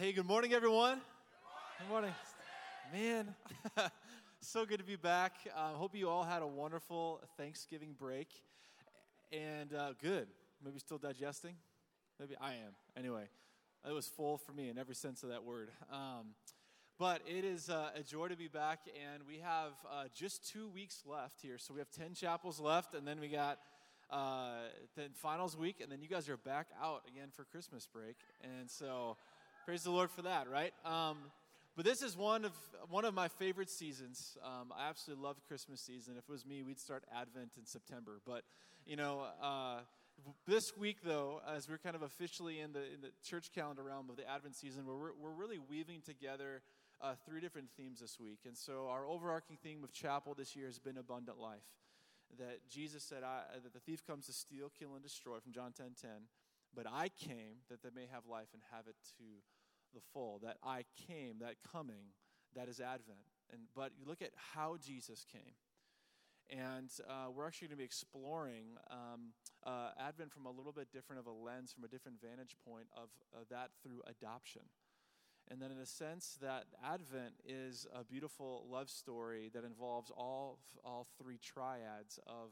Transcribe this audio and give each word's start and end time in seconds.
Hey, 0.00 0.12
good 0.12 0.26
morning, 0.26 0.54
everyone. 0.54 0.98
Good 1.78 1.88
morning. 1.90 2.12
Man, 2.90 3.34
so 4.40 4.64
good 4.64 4.78
to 4.78 4.84
be 4.84 4.96
back. 4.96 5.34
I 5.54 5.72
uh, 5.72 5.74
hope 5.74 5.94
you 5.94 6.08
all 6.08 6.24
had 6.24 6.40
a 6.40 6.46
wonderful 6.46 7.20
Thanksgiving 7.36 7.94
break. 7.98 8.28
And 9.30 9.74
uh, 9.74 9.92
good. 10.00 10.28
Maybe 10.64 10.78
still 10.78 10.96
digesting? 10.96 11.54
Maybe 12.18 12.34
I 12.40 12.52
am. 12.52 12.72
Anyway, 12.96 13.24
it 13.86 13.92
was 13.92 14.06
full 14.06 14.38
for 14.38 14.52
me 14.52 14.70
in 14.70 14.78
every 14.78 14.94
sense 14.94 15.22
of 15.22 15.28
that 15.28 15.44
word. 15.44 15.68
Um, 15.92 16.28
but 16.98 17.20
it 17.26 17.44
is 17.44 17.68
uh, 17.68 17.90
a 17.94 18.02
joy 18.02 18.28
to 18.28 18.36
be 18.36 18.48
back, 18.48 18.78
and 19.12 19.22
we 19.28 19.40
have 19.40 19.72
uh, 19.84 20.04
just 20.14 20.50
two 20.50 20.70
weeks 20.70 21.02
left 21.04 21.42
here. 21.42 21.58
So 21.58 21.74
we 21.74 21.80
have 21.80 21.90
10 21.90 22.14
chapels 22.14 22.58
left, 22.58 22.94
and 22.94 23.06
then 23.06 23.20
we 23.20 23.28
got 23.28 23.58
uh, 24.08 24.62
then 24.96 25.10
finals 25.12 25.58
week, 25.58 25.82
and 25.82 25.92
then 25.92 26.00
you 26.00 26.08
guys 26.08 26.26
are 26.30 26.38
back 26.38 26.68
out 26.82 27.02
again 27.06 27.28
for 27.30 27.44
Christmas 27.44 27.86
break. 27.86 28.16
And 28.42 28.70
so 28.70 29.18
praise 29.64 29.82
the 29.82 29.90
Lord 29.90 30.10
for 30.10 30.22
that, 30.22 30.48
right? 30.50 30.72
Um, 30.84 31.18
but 31.76 31.84
this 31.84 32.02
is 32.02 32.16
one 32.16 32.44
of 32.44 32.52
one 32.88 33.04
of 33.04 33.14
my 33.14 33.28
favorite 33.28 33.70
seasons. 33.70 34.36
Um, 34.44 34.72
I 34.76 34.88
absolutely 34.88 35.24
love 35.24 35.36
Christmas 35.46 35.80
season. 35.80 36.14
If 36.16 36.24
it 36.24 36.32
was 36.32 36.46
me, 36.46 36.62
we'd 36.62 36.80
start 36.80 37.04
Advent 37.14 37.52
in 37.58 37.66
September. 37.66 38.20
But 38.26 38.42
you 38.86 38.96
know, 38.96 39.24
uh, 39.42 39.80
this 40.46 40.76
week 40.76 40.98
though, 41.04 41.40
as 41.54 41.68
we're 41.68 41.78
kind 41.78 41.94
of 41.94 42.02
officially 42.02 42.60
in 42.60 42.72
the 42.72 42.80
in 42.80 43.00
the 43.02 43.10
church 43.22 43.50
calendar 43.54 43.82
realm 43.82 44.10
of 44.10 44.16
the 44.16 44.28
Advent 44.28 44.56
season, 44.56 44.84
we're 44.86 45.12
we're 45.20 45.34
really 45.34 45.58
weaving 45.58 46.02
together 46.04 46.62
uh, 47.00 47.14
three 47.26 47.40
different 47.40 47.68
themes 47.76 48.00
this 48.00 48.18
week. 48.18 48.40
And 48.46 48.56
so, 48.56 48.88
our 48.88 49.06
overarching 49.06 49.58
theme 49.62 49.84
of 49.84 49.92
chapel 49.92 50.34
this 50.34 50.56
year 50.56 50.66
has 50.66 50.78
been 50.78 50.98
abundant 50.98 51.38
life. 51.38 51.68
That 52.38 52.60
Jesus 52.70 53.02
said 53.02 53.22
that 53.22 53.72
the 53.72 53.80
thief 53.80 54.06
comes 54.06 54.26
to 54.26 54.32
steal, 54.32 54.70
kill, 54.78 54.94
and 54.94 55.02
destroy 55.02 55.38
from 55.40 55.52
John 55.52 55.72
10 55.76 55.86
10. 56.00 56.10
But 56.74 56.86
I 56.86 57.08
came 57.08 57.66
that 57.68 57.82
they 57.82 57.90
may 57.94 58.06
have 58.12 58.26
life 58.26 58.48
and 58.52 58.62
have 58.72 58.86
it 58.86 58.96
to 59.18 59.24
the 59.94 60.00
full. 60.12 60.40
That 60.42 60.56
I 60.62 60.84
came, 61.08 61.38
that 61.40 61.56
coming, 61.72 62.14
that 62.54 62.68
is 62.68 62.80
Advent. 62.80 63.18
And, 63.52 63.62
but 63.74 63.92
you 63.98 64.06
look 64.06 64.22
at 64.22 64.30
how 64.54 64.76
Jesus 64.80 65.24
came. 65.30 65.54
And 66.50 66.90
uh, 67.08 67.30
we're 67.30 67.46
actually 67.46 67.68
going 67.68 67.78
to 67.78 67.82
be 67.82 67.84
exploring 67.84 68.76
um, 68.90 69.32
uh, 69.64 69.90
Advent 70.00 70.32
from 70.32 70.46
a 70.46 70.50
little 70.50 70.72
bit 70.72 70.88
different 70.92 71.20
of 71.20 71.26
a 71.26 71.32
lens, 71.32 71.72
from 71.72 71.84
a 71.84 71.88
different 71.88 72.20
vantage 72.20 72.56
point 72.66 72.86
of 72.96 73.08
uh, 73.34 73.44
that 73.50 73.70
through 73.82 74.02
adoption. 74.06 74.62
And 75.48 75.60
then, 75.60 75.70
in 75.72 75.78
a 75.78 75.86
sense, 75.86 76.38
that 76.40 76.64
Advent 76.84 77.34
is 77.44 77.86
a 77.94 78.04
beautiful 78.04 78.66
love 78.70 78.88
story 78.88 79.50
that 79.52 79.64
involves 79.64 80.10
all, 80.10 80.58
all 80.84 81.06
three 81.20 81.38
triads 81.38 82.18
of, 82.26 82.50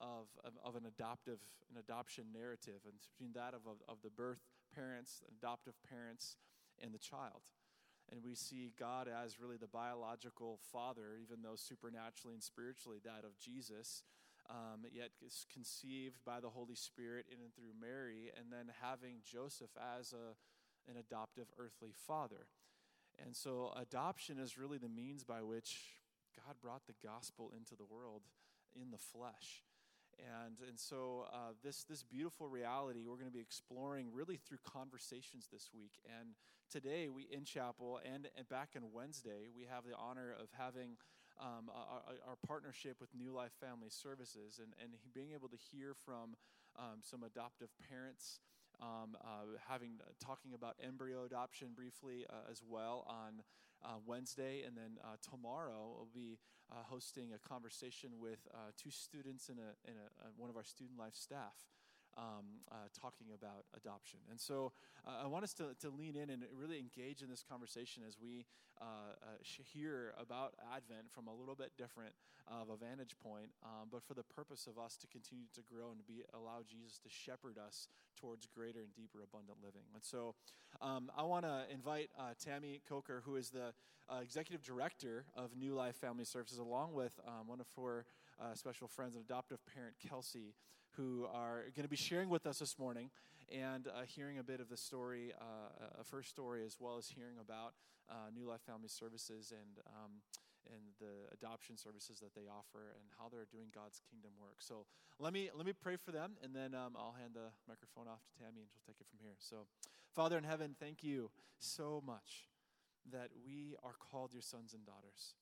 of, 0.00 0.26
of, 0.44 0.52
of 0.64 0.74
an 0.76 0.86
adoptive, 0.86 1.38
an 1.70 1.78
adoption 1.78 2.24
narrative, 2.32 2.80
and 2.84 2.94
between 2.98 3.32
that 3.34 3.54
of, 3.54 3.66
of, 3.66 3.78
of 3.88 3.98
the 4.02 4.10
birth 4.10 4.40
parents, 4.74 5.22
adoptive 5.28 5.74
parents, 5.88 6.36
and 6.82 6.92
the 6.92 6.98
child. 6.98 7.42
And 8.10 8.22
we 8.22 8.34
see 8.34 8.72
God 8.78 9.08
as 9.08 9.40
really 9.40 9.56
the 9.58 9.68
biological 9.68 10.58
father, 10.72 11.18
even 11.20 11.42
though 11.42 11.56
supernaturally 11.56 12.34
and 12.34 12.42
spiritually 12.42 12.98
that 13.04 13.24
of 13.24 13.38
Jesus, 13.38 14.02
um, 14.48 14.88
yet 14.90 15.10
is 15.24 15.44
conceived 15.52 16.24
by 16.24 16.40
the 16.40 16.48
Holy 16.48 16.74
Spirit 16.74 17.26
in 17.30 17.38
and 17.44 17.54
through 17.54 17.76
Mary, 17.78 18.32
and 18.38 18.50
then 18.50 18.72
having 18.80 19.20
Joseph 19.24 19.76
as 19.98 20.12
a 20.12 20.36
an 20.88 20.96
adoptive 20.96 21.48
earthly 21.58 21.92
father. 22.06 22.46
And 23.24 23.34
so, 23.36 23.72
adoption 23.76 24.38
is 24.38 24.56
really 24.56 24.78
the 24.78 24.88
means 24.88 25.24
by 25.24 25.42
which 25.42 25.78
God 26.36 26.56
brought 26.62 26.86
the 26.86 26.94
gospel 27.04 27.52
into 27.54 27.74
the 27.74 27.84
world 27.84 28.22
in 28.74 28.90
the 28.90 28.98
flesh. 28.98 29.64
And, 30.18 30.56
and 30.68 30.78
so, 30.78 31.26
uh, 31.32 31.52
this, 31.62 31.84
this 31.84 32.02
beautiful 32.02 32.48
reality 32.48 33.04
we're 33.06 33.16
going 33.16 33.30
to 33.30 33.32
be 33.32 33.40
exploring 33.40 34.08
really 34.12 34.36
through 34.36 34.58
conversations 34.64 35.48
this 35.52 35.70
week. 35.72 35.92
And 36.18 36.30
today, 36.70 37.08
we 37.08 37.28
in 37.30 37.44
chapel 37.44 38.00
and, 38.04 38.28
and 38.36 38.48
back 38.48 38.70
on 38.76 38.82
Wednesday, 38.92 39.48
we 39.54 39.66
have 39.70 39.84
the 39.84 39.96
honor 39.96 40.34
of 40.38 40.48
having 40.56 40.96
um, 41.40 41.70
our, 41.72 42.02
our, 42.26 42.36
partnership 42.46 42.96
with 43.00 43.14
New 43.14 43.30
Life 43.30 43.52
Family 43.60 43.90
Services 43.90 44.58
and, 44.58 44.74
and 44.82 44.92
being 45.14 45.30
able 45.34 45.48
to 45.48 45.56
hear 45.70 45.94
from 45.94 46.34
um, 46.76 46.98
some 47.00 47.22
adoptive 47.22 47.68
parents 47.88 48.40
um, 48.80 49.16
uh, 49.20 49.58
having 49.68 49.98
uh, 50.00 50.10
talking 50.24 50.54
about 50.54 50.76
embryo 50.82 51.24
adoption 51.24 51.68
briefly 51.74 52.26
uh, 52.30 52.50
as 52.50 52.62
well 52.68 53.04
on 53.08 53.42
uh, 53.84 53.98
Wednesday, 54.06 54.62
and 54.66 54.76
then 54.76 54.98
uh, 55.02 55.16
tomorrow 55.22 55.94
we'll 55.94 56.08
be 56.14 56.38
uh, 56.70 56.76
hosting 56.88 57.32
a 57.32 57.48
conversation 57.48 58.10
with 58.20 58.38
two 58.76 58.90
students 58.90 59.48
and, 59.48 59.58
a, 59.58 59.88
and 59.88 59.96
a, 59.96 60.30
one 60.36 60.50
of 60.50 60.56
our 60.56 60.64
student 60.64 60.98
life 60.98 61.14
staff 61.14 61.54
um, 62.18 62.60
uh, 62.70 62.90
talking 63.00 63.28
about 63.32 63.64
adoption. 63.76 64.18
And 64.30 64.40
so 64.40 64.72
uh, 65.06 65.24
I 65.24 65.26
want 65.26 65.44
us 65.44 65.54
to, 65.54 65.74
to 65.80 65.88
lean 65.88 66.16
in 66.16 66.30
and 66.30 66.42
really 66.52 66.78
engage 66.78 67.22
in 67.22 67.30
this 67.30 67.44
conversation 67.48 68.02
as 68.06 68.18
we 68.20 68.44
uh, 68.80 68.84
uh 69.22 69.26
hear 69.42 70.14
about 70.20 70.54
Advent 70.74 71.10
from 71.10 71.26
a 71.26 71.34
little 71.34 71.54
bit 71.54 71.72
different 71.76 72.12
of 72.46 72.70
a 72.70 72.76
vantage 72.76 73.14
point, 73.22 73.50
um, 73.64 73.88
but 73.90 74.02
for 74.02 74.14
the 74.14 74.22
purpose 74.22 74.66
of 74.66 74.78
us 74.78 74.96
to 74.96 75.06
continue 75.08 75.46
to 75.54 75.60
grow 75.62 75.90
and 75.90 76.06
be 76.06 76.22
allow 76.34 76.62
Jesus 76.66 76.98
to 76.98 77.08
shepherd 77.08 77.58
us 77.58 77.88
towards 78.18 78.46
greater 78.46 78.80
and 78.80 78.94
deeper 78.94 79.22
abundant 79.22 79.58
living. 79.62 79.82
And 79.94 80.02
so 80.02 80.34
um, 80.80 81.10
I 81.16 81.22
want 81.22 81.44
to 81.44 81.64
invite 81.72 82.10
uh, 82.18 82.34
Tammy 82.42 82.80
Coker, 82.88 83.22
who 83.24 83.36
is 83.36 83.50
the 83.50 83.74
uh, 84.08 84.20
executive 84.22 84.62
director 84.62 85.24
of 85.36 85.56
New 85.56 85.74
Life 85.74 85.96
Family 85.96 86.24
Services, 86.24 86.58
along 86.58 86.94
with 86.94 87.18
um, 87.26 87.46
one 87.46 87.60
of 87.60 87.66
her 87.76 88.06
special 88.54 88.88
friends, 88.88 89.14
an 89.14 89.20
adoptive 89.20 89.58
parent, 89.66 89.96
Kelsey 90.08 90.54
who 90.98 91.26
are 91.32 91.62
going 91.76 91.84
to 91.84 91.88
be 91.88 91.96
sharing 91.96 92.28
with 92.28 92.46
us 92.46 92.58
this 92.58 92.78
morning 92.78 93.10
and 93.54 93.86
uh, 93.86 94.02
hearing 94.04 94.38
a 94.38 94.42
bit 94.42 94.60
of 94.60 94.68
the 94.68 94.76
story, 94.76 95.32
uh, 95.40 96.00
of 96.00 96.08
her 96.10 96.22
story, 96.22 96.64
as 96.64 96.76
well 96.80 96.98
as 96.98 97.08
hearing 97.08 97.36
about 97.40 97.72
uh, 98.10 98.30
New 98.34 98.46
Life 98.46 98.60
Family 98.66 98.88
Services 98.88 99.52
and, 99.52 99.78
um, 99.86 100.20
and 100.66 100.82
the 100.98 101.32
adoption 101.32 101.76
services 101.76 102.18
that 102.20 102.34
they 102.34 102.50
offer 102.50 102.92
and 102.98 103.04
how 103.16 103.28
they're 103.30 103.46
doing 103.50 103.68
God's 103.72 104.00
kingdom 104.10 104.32
work. 104.40 104.56
So 104.58 104.86
let 105.18 105.32
me, 105.32 105.50
let 105.54 105.64
me 105.64 105.72
pray 105.72 105.96
for 105.96 106.10
them, 106.10 106.32
and 106.42 106.54
then 106.54 106.74
um, 106.74 106.96
I'll 106.96 107.16
hand 107.18 107.32
the 107.34 107.54
microphone 107.66 108.08
off 108.08 108.20
to 108.26 108.32
Tammy, 108.42 108.60
and 108.60 108.68
she'll 108.68 108.84
take 108.86 109.00
it 109.00 109.06
from 109.08 109.20
here. 109.22 109.36
So, 109.38 109.66
Father 110.14 110.36
in 110.36 110.44
heaven, 110.44 110.74
thank 110.78 111.02
you 111.02 111.30
so 111.58 112.02
much 112.04 112.50
that 113.10 113.30
we 113.46 113.76
are 113.82 113.94
called 113.98 114.32
your 114.32 114.42
sons 114.42 114.74
and 114.74 114.84
daughters. 114.84 115.34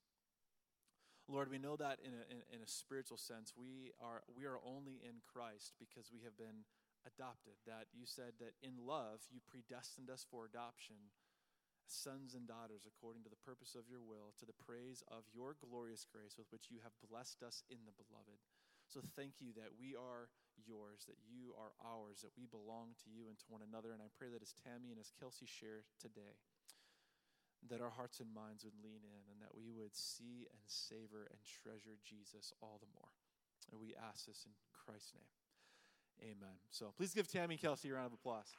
Lord, 1.27 1.51
we 1.51 1.59
know 1.59 1.75
that 1.75 1.99
in 2.07 2.15
a, 2.15 2.23
in, 2.31 2.41
in 2.55 2.61
a 2.63 2.71
spiritual 2.71 3.19
sense, 3.19 3.51
we 3.59 3.91
are, 3.99 4.23
we 4.31 4.47
are 4.47 4.63
only 4.63 5.03
in 5.03 5.19
Christ 5.27 5.75
because 5.83 6.15
we 6.15 6.23
have 6.23 6.39
been 6.39 6.63
adopted. 7.03 7.59
That 7.67 7.91
you 7.91 8.07
said 8.07 8.39
that 8.39 8.55
in 8.63 8.79
love, 8.87 9.27
you 9.31 9.43
predestined 9.43 10.07
us 10.07 10.23
for 10.23 10.47
adoption, 10.47 11.11
sons 11.91 12.39
and 12.39 12.47
daughters, 12.47 12.87
according 12.87 13.27
to 13.27 13.33
the 13.33 13.43
purpose 13.43 13.75
of 13.75 13.91
your 13.91 14.03
will, 14.07 14.39
to 14.39 14.47
the 14.47 14.55
praise 14.55 15.03
of 15.11 15.27
your 15.35 15.59
glorious 15.59 16.07
grace 16.07 16.39
with 16.39 16.47
which 16.55 16.71
you 16.71 16.79
have 16.87 16.95
blessed 17.03 17.43
us 17.43 17.67
in 17.67 17.83
the 17.87 17.95
beloved. 17.99 18.39
So 18.87 19.03
thank 19.03 19.43
you 19.43 19.51
that 19.59 19.75
we 19.75 19.99
are 19.99 20.31
yours, 20.63 21.11
that 21.11 21.19
you 21.27 21.59
are 21.59 21.75
ours, 21.83 22.23
that 22.23 22.39
we 22.39 22.47
belong 22.47 22.95
to 23.03 23.11
you 23.11 23.27
and 23.27 23.35
to 23.39 23.51
one 23.51 23.67
another. 23.67 23.91
And 23.91 23.99
I 23.99 24.15
pray 24.15 24.31
that 24.31 24.47
as 24.47 24.55
Tammy 24.55 24.95
and 24.95 25.03
as 25.03 25.11
Kelsey 25.11 25.47
share 25.47 25.83
today, 25.99 26.39
that 27.71 27.81
our 27.81 27.91
hearts 27.91 28.21
and 28.21 28.33
minds 28.33 28.65
would 28.65 28.77
lean 28.83 29.03
in 29.05 29.23
and 29.31 29.41
that 29.41 29.55
we 29.55 29.71
would 29.71 29.95
see 29.95 30.47
and 30.51 30.63
savor 30.67 31.27
and 31.31 31.39
treasure 31.43 31.99
Jesus 32.05 32.53
all 32.63 32.79
the 32.81 32.91
more. 32.95 33.11
And 33.71 33.81
we 33.81 33.95
ask 33.95 34.27
this 34.27 34.47
in 34.47 34.53
Christ's 34.73 35.15
name. 35.15 35.33
Amen. 36.23 36.57
So 36.71 36.93
please 36.97 37.13
give 37.13 37.29
Tammy 37.29 37.55
and 37.55 37.63
Kelsey 37.63 37.91
a 37.91 37.95
round 37.95 38.07
of 38.07 38.15
applause. 38.15 38.57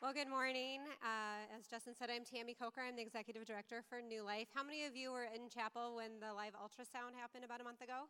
Well, 0.00 0.12
good 0.14 0.30
morning. 0.30 0.78
Uh, 1.02 1.42
as 1.58 1.66
Justin 1.66 1.92
said, 1.98 2.06
I'm 2.06 2.22
Tammy 2.22 2.54
Coker. 2.54 2.80
I'm 2.86 2.94
the 2.94 3.02
executive 3.02 3.44
director 3.44 3.82
for 3.82 4.00
New 4.00 4.22
Life. 4.22 4.46
How 4.54 4.62
many 4.62 4.84
of 4.84 4.94
you 4.94 5.10
were 5.10 5.26
in 5.26 5.50
chapel 5.50 5.96
when 5.96 6.22
the 6.22 6.30
live 6.30 6.54
ultrasound 6.54 7.18
happened 7.18 7.42
about 7.42 7.60
a 7.60 7.64
month 7.64 7.82
ago? 7.82 8.06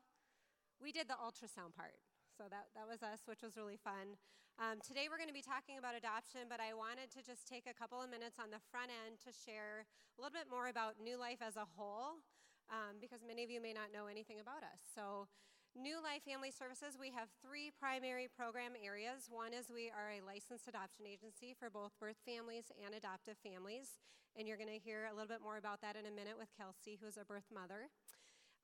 We 0.82 0.92
did 0.92 1.08
the 1.08 1.16
ultrasound 1.16 1.72
part. 1.74 1.97
So 2.38 2.47
that, 2.54 2.71
that 2.78 2.87
was 2.87 3.03
us, 3.03 3.26
which 3.26 3.43
was 3.43 3.59
really 3.59 3.75
fun. 3.75 4.15
Um, 4.62 4.78
today 4.78 5.10
we're 5.10 5.19
going 5.19 5.31
to 5.31 5.34
be 5.34 5.43
talking 5.43 5.75
about 5.75 5.98
adoption, 5.98 6.47
but 6.47 6.62
I 6.62 6.71
wanted 6.71 7.10
to 7.18 7.21
just 7.27 7.51
take 7.51 7.66
a 7.66 7.74
couple 7.74 7.98
of 7.98 8.07
minutes 8.07 8.39
on 8.39 8.54
the 8.54 8.62
front 8.71 8.95
end 8.95 9.18
to 9.27 9.34
share 9.34 9.83
a 9.83 10.16
little 10.22 10.30
bit 10.30 10.47
more 10.47 10.71
about 10.71 11.03
New 11.03 11.18
Life 11.18 11.42
as 11.42 11.59
a 11.59 11.66
whole, 11.66 12.22
um, 12.71 13.03
because 13.03 13.27
many 13.27 13.42
of 13.42 13.51
you 13.51 13.59
may 13.59 13.74
not 13.74 13.91
know 13.91 14.07
anything 14.07 14.39
about 14.39 14.62
us. 14.62 14.78
So, 14.86 15.27
New 15.74 15.98
Life 15.98 16.22
Family 16.22 16.54
Services, 16.54 16.95
we 16.95 17.10
have 17.10 17.27
three 17.42 17.74
primary 17.74 18.30
program 18.30 18.78
areas. 18.78 19.27
One 19.27 19.51
is 19.51 19.66
we 19.66 19.91
are 19.91 20.15
a 20.15 20.22
licensed 20.22 20.71
adoption 20.71 21.10
agency 21.10 21.59
for 21.59 21.74
both 21.74 21.91
birth 21.98 22.22
families 22.22 22.71
and 22.78 22.95
adoptive 22.95 23.39
families, 23.42 23.98
and 24.39 24.47
you're 24.47 24.59
going 24.59 24.71
to 24.71 24.78
hear 24.78 25.10
a 25.10 25.15
little 25.15 25.30
bit 25.30 25.42
more 25.42 25.59
about 25.59 25.83
that 25.83 25.98
in 25.98 26.07
a 26.07 26.15
minute 26.15 26.39
with 26.39 26.54
Kelsey, 26.54 27.03
who's 27.03 27.18
a 27.18 27.27
birth 27.27 27.51
mother. 27.51 27.91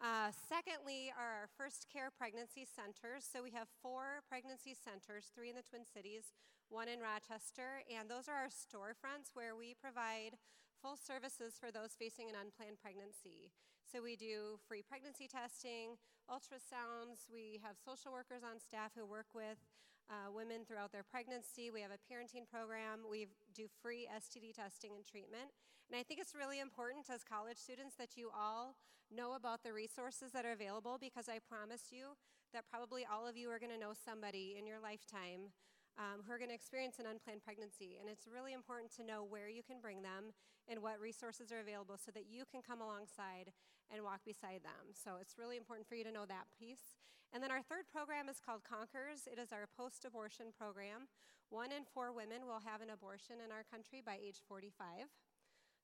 Uh, 0.02 0.30
secondly, 0.30 1.12
are 1.14 1.46
our 1.46 1.50
first 1.56 1.86
care 1.92 2.10
pregnancy 2.10 2.66
centers. 2.66 3.24
So 3.24 3.42
we 3.42 3.50
have 3.52 3.68
four 3.80 4.20
pregnancy 4.28 4.74
centers, 4.74 5.30
three 5.32 5.50
in 5.50 5.56
the 5.56 5.64
Twin 5.64 5.86
Cities, 5.86 6.34
one 6.68 6.88
in 6.88 7.00
Rochester, 7.00 7.84
and 7.88 8.08
those 8.08 8.28
are 8.28 8.48
our 8.48 8.52
storefronts 8.52 9.32
where 9.32 9.54
we 9.54 9.76
provide 9.76 10.36
full 10.82 10.96
services 10.96 11.56
for 11.56 11.70
those 11.70 11.96
facing 11.96 12.28
an 12.28 12.36
unplanned 12.36 12.82
pregnancy. 12.82 13.54
So 13.84 14.02
we 14.02 14.16
do 14.16 14.60
free 14.66 14.82
pregnancy 14.82 15.28
testing, 15.28 15.96
ultrasounds, 16.28 17.28
we 17.32 17.60
have 17.62 17.76
social 17.80 18.12
workers 18.12 18.42
on 18.42 18.60
staff 18.60 18.92
who 18.96 19.04
work 19.04 19.32
with 19.32 19.60
uh, 20.10 20.30
women 20.32 20.64
throughout 20.66 20.92
their 20.92 21.02
pregnancy. 21.02 21.70
We 21.70 21.80
have 21.80 21.90
a 21.90 22.00
parenting 22.06 22.48
program. 22.48 23.08
We 23.08 23.28
do 23.54 23.66
free 23.82 24.08
STD 24.08 24.54
testing 24.54 24.92
and 24.96 25.04
treatment. 25.04 25.52
And 25.90 25.98
I 25.98 26.02
think 26.02 26.20
it's 26.20 26.34
really 26.34 26.60
important 26.60 27.06
as 27.12 27.24
college 27.24 27.58
students 27.58 27.94
that 27.96 28.16
you 28.16 28.30
all 28.34 28.76
know 29.12 29.34
about 29.34 29.62
the 29.62 29.72
resources 29.72 30.32
that 30.32 30.44
are 30.44 30.52
available 30.52 30.98
because 31.00 31.28
I 31.28 31.38
promise 31.38 31.92
you 31.92 32.16
that 32.52 32.64
probably 32.70 33.04
all 33.04 33.26
of 33.26 33.36
you 33.36 33.50
are 33.50 33.58
going 33.58 33.72
to 33.72 33.78
know 33.78 33.92
somebody 33.92 34.56
in 34.58 34.66
your 34.66 34.80
lifetime 34.80 35.52
um, 35.98 36.26
who 36.26 36.32
are 36.32 36.38
going 36.38 36.50
to 36.50 36.56
experience 36.56 36.98
an 36.98 37.06
unplanned 37.06 37.42
pregnancy. 37.42 37.98
And 38.00 38.10
it's 38.10 38.26
really 38.26 38.52
important 38.52 38.90
to 38.98 39.06
know 39.06 39.22
where 39.22 39.48
you 39.48 39.62
can 39.62 39.78
bring 39.78 40.02
them 40.02 40.34
and 40.66 40.82
what 40.82 40.98
resources 40.98 41.52
are 41.52 41.60
available 41.60 41.98
so 42.00 42.10
that 42.12 42.26
you 42.26 42.44
can 42.48 42.62
come 42.62 42.80
alongside 42.80 43.52
and 43.92 44.02
walk 44.02 44.24
beside 44.24 44.64
them. 44.64 44.96
So 44.96 45.20
it's 45.20 45.38
really 45.38 45.56
important 45.56 45.86
for 45.86 45.94
you 45.94 46.04
to 46.04 46.12
know 46.14 46.26
that 46.26 46.48
piece. 46.58 46.96
And 47.34 47.42
then 47.42 47.50
our 47.50 47.62
third 47.62 47.90
program 47.90 48.30
is 48.30 48.38
called 48.38 48.62
Conquers. 48.62 49.26
It 49.26 49.38
is 49.38 49.50
our 49.50 49.66
post 49.66 50.06
abortion 50.06 50.54
program. 50.54 51.10
One 51.50 51.70
in 51.70 51.84
four 51.84 52.10
women 52.10 52.46
will 52.46 52.62
have 52.64 52.80
an 52.80 52.90
abortion 52.90 53.42
in 53.44 53.52
our 53.52 53.66
country 53.66 54.00
by 54.00 54.18
age 54.18 54.42
45. 54.46 55.10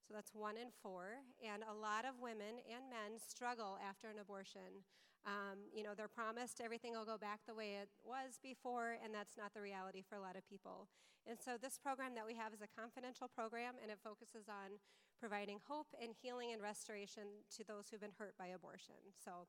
So 0.07 0.15
that's 0.15 0.35
one 0.35 0.57
in 0.57 0.75
four. 0.83 1.23
And 1.39 1.63
a 1.63 1.77
lot 1.77 2.03
of 2.03 2.19
women 2.19 2.59
and 2.67 2.91
men 2.91 3.21
struggle 3.21 3.79
after 3.79 4.09
an 4.09 4.19
abortion. 4.19 4.83
Um, 5.27 5.69
you 5.69 5.85
know, 5.85 5.93
they're 5.93 6.09
promised 6.09 6.61
everything 6.65 6.97
will 6.97 7.05
go 7.05 7.21
back 7.21 7.45
the 7.45 7.55
way 7.55 7.77
it 7.77 7.93
was 8.01 8.41
before, 8.41 8.97
and 9.05 9.13
that's 9.13 9.37
not 9.37 9.53
the 9.53 9.61
reality 9.61 10.01
for 10.01 10.17
a 10.17 10.23
lot 10.23 10.37
of 10.37 10.49
people. 10.49 10.89
And 11.29 11.37
so, 11.37 11.61
this 11.61 11.77
program 11.77 12.17
that 12.17 12.25
we 12.25 12.33
have 12.41 12.57
is 12.57 12.65
a 12.65 12.71
confidential 12.73 13.29
program, 13.29 13.77
and 13.83 13.93
it 13.93 14.01
focuses 14.01 14.49
on 14.49 14.81
providing 15.21 15.61
hope 15.69 15.93
and 16.01 16.17
healing 16.17 16.57
and 16.57 16.65
restoration 16.65 17.45
to 17.57 17.61
those 17.69 17.93
who've 17.93 18.01
been 18.01 18.17
hurt 18.17 18.33
by 18.41 18.49
abortion. 18.49 19.13
So, 19.13 19.45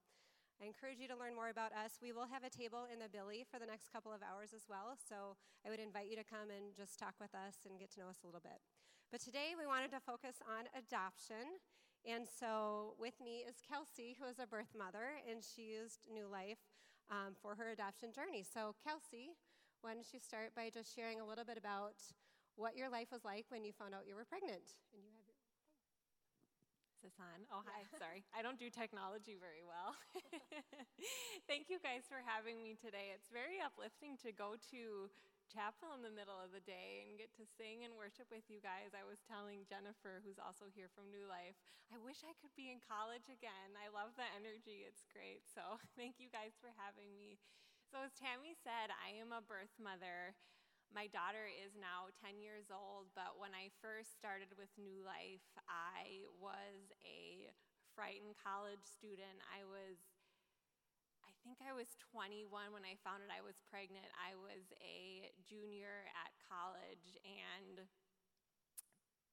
I 0.62 0.68
encourage 0.68 1.01
you 1.01 1.09
to 1.09 1.18
learn 1.18 1.33
more 1.33 1.50
about 1.50 1.74
us. 1.74 1.97
We 2.03 2.13
will 2.13 2.29
have 2.29 2.44
a 2.44 2.51
table 2.51 2.85
in 2.85 3.01
the 3.01 3.09
Billy 3.09 3.47
for 3.50 3.57
the 3.57 3.65
next 3.65 3.89
couple 3.89 4.13
of 4.13 4.21
hours 4.21 4.53
as 4.53 4.69
well, 4.69 4.94
so 4.94 5.33
I 5.65 5.74
would 5.74 5.81
invite 5.81 6.06
you 6.06 6.19
to 6.19 6.27
come 6.27 6.53
and 6.53 6.75
just 6.77 7.01
talk 7.01 7.17
with 7.17 7.33
us 7.33 7.65
and 7.65 7.81
get 7.81 7.89
to 7.97 8.06
know 8.06 8.13
us 8.13 8.21
a 8.21 8.29
little 8.29 8.44
bit. 8.44 8.62
But 9.09 9.25
today 9.25 9.57
we 9.57 9.65
wanted 9.65 9.89
to 9.91 10.00
focus 10.00 10.38
on 10.45 10.69
adoption. 10.77 11.57
And 12.01 12.25
so 12.25 12.95
with 12.98 13.13
me 13.21 13.45
is 13.45 13.62
Kelsey, 13.62 14.18
who 14.18 14.25
is 14.25 14.39
a 14.42 14.48
birth 14.50 14.74
mother, 14.74 15.21
and 15.30 15.44
she 15.44 15.69
used 15.69 16.01
New 16.09 16.25
Life 16.25 16.57
um, 17.13 17.38
for 17.38 17.53
her 17.56 17.69
adoption 17.69 18.09
journey. 18.12 18.42
So, 18.42 18.74
Kelsey, 18.81 19.38
why 19.81 19.94
don't 19.94 20.07
you 20.13 20.19
start 20.19 20.53
by 20.56 20.69
just 20.74 20.95
sharing 20.95 21.21
a 21.21 21.25
little 21.25 21.45
bit 21.45 21.57
about 21.57 22.01
what 22.57 22.75
your 22.75 22.89
life 22.89 23.13
was 23.13 23.24
like 23.24 23.45
when 23.50 23.63
you 23.63 23.71
found 23.71 23.94
out 23.94 24.09
you 24.09 24.15
were 24.15 24.25
pregnant? 24.25 24.65
And 24.94 25.01
you 25.06 25.13
have 25.13 25.30
this 27.01 27.18
on? 27.18 27.45
Oh, 27.50 27.62
hi. 27.65 27.86
Sorry. 28.01 28.21
I 28.33 28.42
don't 28.42 28.57
do 28.62 28.69
technology 28.69 29.38
very 29.38 29.65
well. 29.65 29.98
Thank 31.50 31.69
you 31.69 31.81
guys 31.81 32.06
for 32.06 32.21
having 32.21 32.62
me 32.62 32.77
today. 32.77 33.09
It's 33.13 33.30
very 33.30 33.57
uplifting 33.57 34.18
to 34.21 34.30
go 34.30 34.57
to 34.69 35.09
chapel 35.51 35.92
in 35.92 36.00
the 36.00 36.15
middle 36.15 36.39
of 36.39 36.56
the 36.56 36.63
day 36.63 37.03
and 37.03 37.19
get 37.19 37.36
to 37.36 37.44
sing 37.59 37.83
and 37.83 38.00
worship 38.00 38.31
with 38.31 38.48
you 38.48 38.63
guys. 38.63 38.95
I 38.95 39.03
was 39.03 39.19
telling 39.27 39.68
Jennifer, 39.68 40.24
who's 40.24 40.39
also 40.39 40.71
here 40.71 40.88
from 40.88 41.12
New 41.12 41.27
Life, 41.27 41.59
I 41.92 42.00
wish 42.00 42.24
I 42.24 42.31
could 42.39 42.56
be 42.56 42.71
in 42.71 42.80
college 42.80 43.27
again. 43.27 43.75
I 43.75 43.92
love 43.92 44.15
the 44.15 44.27
energy. 44.31 44.88
It's 44.88 45.03
great. 45.12 45.44
So 45.51 45.75
thank 46.00 46.24
you 46.24 46.31
guys 46.31 46.56
for 46.56 46.71
having 46.80 47.12
me. 47.19 47.36
So, 47.92 48.00
as 48.07 48.15
Tammy 48.15 48.56
said, 48.56 48.88
I 48.95 49.19
am 49.19 49.36
a 49.36 49.44
birth 49.44 49.75
mother. 49.75 50.31
My 50.95 51.12
daughter 51.12 51.44
is 51.51 51.75
now 51.75 52.07
10 52.24 52.39
years 52.39 52.71
old, 52.71 53.12
but 53.12 53.36
when 53.36 53.51
I 53.51 53.68
first 53.83 54.15
started 54.15 54.56
with 54.56 54.71
New 54.80 55.03
Life, 55.03 55.44
I 55.68 56.24
was 56.39 56.95
a 57.03 57.51
frightened 57.92 58.39
college 58.39 58.83
student. 58.88 59.44
I 59.51 59.68
was, 59.68 60.00
think 61.41 61.59
I 61.65 61.73
was 61.73 61.89
21 62.13 62.45
when 62.71 62.85
I 62.85 62.97
found 63.01 63.25
out 63.25 63.33
I 63.33 63.41
was 63.41 63.57
pregnant. 63.67 64.07
I 64.13 64.38
was 64.38 64.69
a 64.77 65.29
junior 65.41 66.05
at 66.13 66.31
college, 66.45 67.17
and 67.25 67.85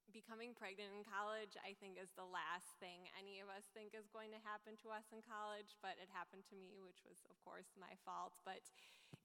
becoming 0.08 0.56
pregnant 0.56 0.88
in 0.96 1.04
college, 1.04 1.54
I 1.60 1.76
think, 1.76 2.00
is 2.00 2.08
the 2.16 2.26
last 2.26 2.72
thing 2.80 3.12
any 3.12 3.44
of 3.44 3.52
us 3.52 3.68
think 3.76 3.92
is 3.92 4.08
going 4.08 4.32
to 4.32 4.40
happen 4.40 4.74
to 4.80 4.88
us 4.88 5.04
in 5.12 5.20
college, 5.20 5.76
but 5.84 6.00
it 6.00 6.08
happened 6.08 6.48
to 6.48 6.56
me, 6.56 6.80
which 6.80 7.04
was, 7.04 7.20
of 7.28 7.36
course, 7.44 7.68
my 7.76 7.92
fault. 8.08 8.32
But 8.42 8.64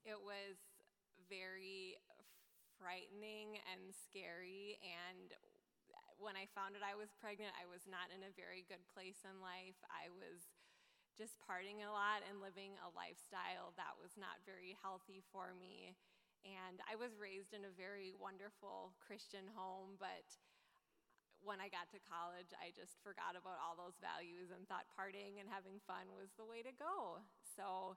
it 0.04 0.20
was 0.20 0.60
very 1.32 1.96
frightening 2.76 3.64
and 3.72 3.96
scary. 3.96 4.76
And 4.84 5.32
when 6.20 6.36
I 6.36 6.52
found 6.52 6.76
out 6.76 6.84
I 6.84 7.00
was 7.00 7.16
pregnant, 7.16 7.56
I 7.56 7.64
was 7.64 7.88
not 7.88 8.12
in 8.12 8.28
a 8.28 8.36
very 8.36 8.68
good 8.68 8.84
place 8.92 9.24
in 9.24 9.40
life. 9.40 9.80
I 9.88 10.12
was 10.12 10.52
just 11.14 11.38
partying 11.42 11.86
a 11.86 11.94
lot 11.94 12.26
and 12.26 12.42
living 12.42 12.76
a 12.82 12.90
lifestyle 12.94 13.74
that 13.78 13.98
was 14.02 14.18
not 14.18 14.42
very 14.46 14.74
healthy 14.82 15.22
for 15.32 15.54
me. 15.54 15.94
And 16.44 16.84
I 16.90 17.00
was 17.00 17.16
raised 17.16 17.56
in 17.56 17.64
a 17.64 17.72
very 17.72 18.12
wonderful 18.12 18.92
Christian 19.00 19.48
home, 19.56 19.96
but 19.96 20.28
when 21.40 21.60
I 21.60 21.72
got 21.72 21.92
to 21.92 22.08
college, 22.08 22.52
I 22.56 22.76
just 22.76 23.00
forgot 23.04 23.36
about 23.36 23.60
all 23.60 23.76
those 23.76 24.00
values 24.00 24.52
and 24.52 24.64
thought 24.68 24.88
partying 24.92 25.40
and 25.40 25.48
having 25.48 25.80
fun 25.84 26.12
was 26.16 26.32
the 26.36 26.48
way 26.48 26.64
to 26.64 26.74
go. 26.76 27.24
So 27.56 27.96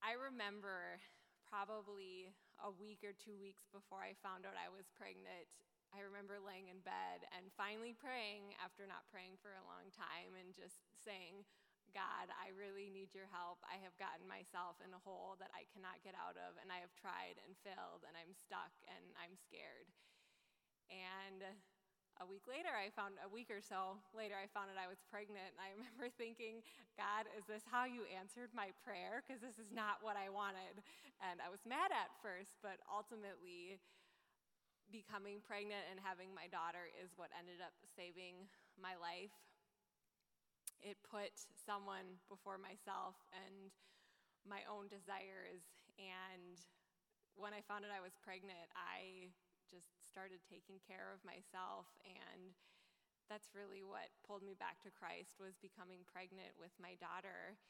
I 0.00 0.16
remember 0.16 1.00
probably 1.48 2.32
a 2.60 2.72
week 2.72 3.00
or 3.04 3.16
two 3.16 3.36
weeks 3.40 3.64
before 3.72 4.04
I 4.04 4.16
found 4.20 4.44
out 4.44 4.56
I 4.56 4.68
was 4.68 4.88
pregnant, 4.92 5.48
I 5.92 6.04
remember 6.04 6.36
laying 6.36 6.68
in 6.68 6.84
bed 6.84 7.24
and 7.32 7.48
finally 7.56 7.96
praying 7.96 8.52
after 8.60 8.84
not 8.84 9.08
praying 9.08 9.40
for 9.40 9.56
a 9.56 9.64
long 9.64 9.88
time 9.88 10.36
and 10.36 10.52
just 10.52 10.84
saying, 11.00 11.48
God, 11.96 12.28
I 12.34 12.52
really 12.54 12.92
need 12.92 13.12
your 13.16 13.28
help. 13.32 13.60
I 13.64 13.80
have 13.84 13.96
gotten 13.96 14.24
myself 14.28 14.80
in 14.84 14.92
a 14.92 15.00
hole 15.02 15.36
that 15.40 15.52
I 15.52 15.68
cannot 15.72 16.00
get 16.04 16.16
out 16.16 16.36
of, 16.36 16.56
and 16.60 16.68
I 16.68 16.80
have 16.80 16.92
tried 16.96 17.40
and 17.42 17.56
failed, 17.64 18.04
and 18.04 18.14
I'm 18.14 18.32
stuck 18.32 18.72
and 18.88 19.04
I'm 19.16 19.34
scared. 19.36 19.88
And 20.88 21.44
a 22.18 22.26
week 22.26 22.50
later, 22.50 22.74
I 22.74 22.90
found, 22.90 23.14
a 23.22 23.30
week 23.30 23.46
or 23.46 23.62
so 23.62 24.02
later, 24.10 24.34
I 24.34 24.50
found 24.50 24.74
out 24.74 24.78
I 24.80 24.90
was 24.90 24.98
pregnant. 25.06 25.54
And 25.54 25.62
I 25.62 25.70
remember 25.78 26.10
thinking, 26.10 26.66
God, 26.98 27.30
is 27.38 27.46
this 27.46 27.62
how 27.68 27.86
you 27.86 28.08
answered 28.10 28.50
my 28.50 28.74
prayer? 28.82 29.22
Because 29.22 29.38
this 29.38 29.60
is 29.62 29.70
not 29.70 30.02
what 30.02 30.18
I 30.18 30.26
wanted. 30.26 30.82
And 31.22 31.38
I 31.38 31.48
was 31.48 31.62
mad 31.62 31.94
at 31.94 32.10
first, 32.18 32.58
but 32.58 32.82
ultimately, 32.90 33.78
becoming 34.88 35.44
pregnant 35.44 35.84
and 35.92 36.00
having 36.00 36.32
my 36.32 36.48
daughter 36.48 36.88
is 36.96 37.12
what 37.20 37.28
ended 37.36 37.60
up 37.60 37.76
saving 37.92 38.48
my 38.80 38.96
life. 38.96 39.34
It 40.82 40.96
put 41.02 41.34
someone 41.54 42.22
before 42.30 42.58
myself 42.58 43.18
and 43.34 43.70
my 44.46 44.62
own 44.70 44.86
desires. 44.88 45.66
And 45.98 46.56
when 47.34 47.54
I 47.54 47.62
found 47.66 47.84
out 47.84 47.94
I 47.94 48.02
was 48.02 48.14
pregnant, 48.18 48.70
I 48.74 49.30
just 49.68 50.00
started 50.08 50.40
taking 50.48 50.80
care 50.80 51.12
of 51.12 51.20
myself 51.22 51.86
and 52.06 52.56
that's 53.28 53.52
really 53.52 53.84
what 53.84 54.08
pulled 54.24 54.40
me 54.40 54.56
back 54.56 54.80
to 54.80 54.90
Christ 54.90 55.36
was 55.36 55.60
becoming 55.60 56.00
pregnant 56.08 56.56
with 56.56 56.72
my 56.80 56.96
daughter. 56.96 57.60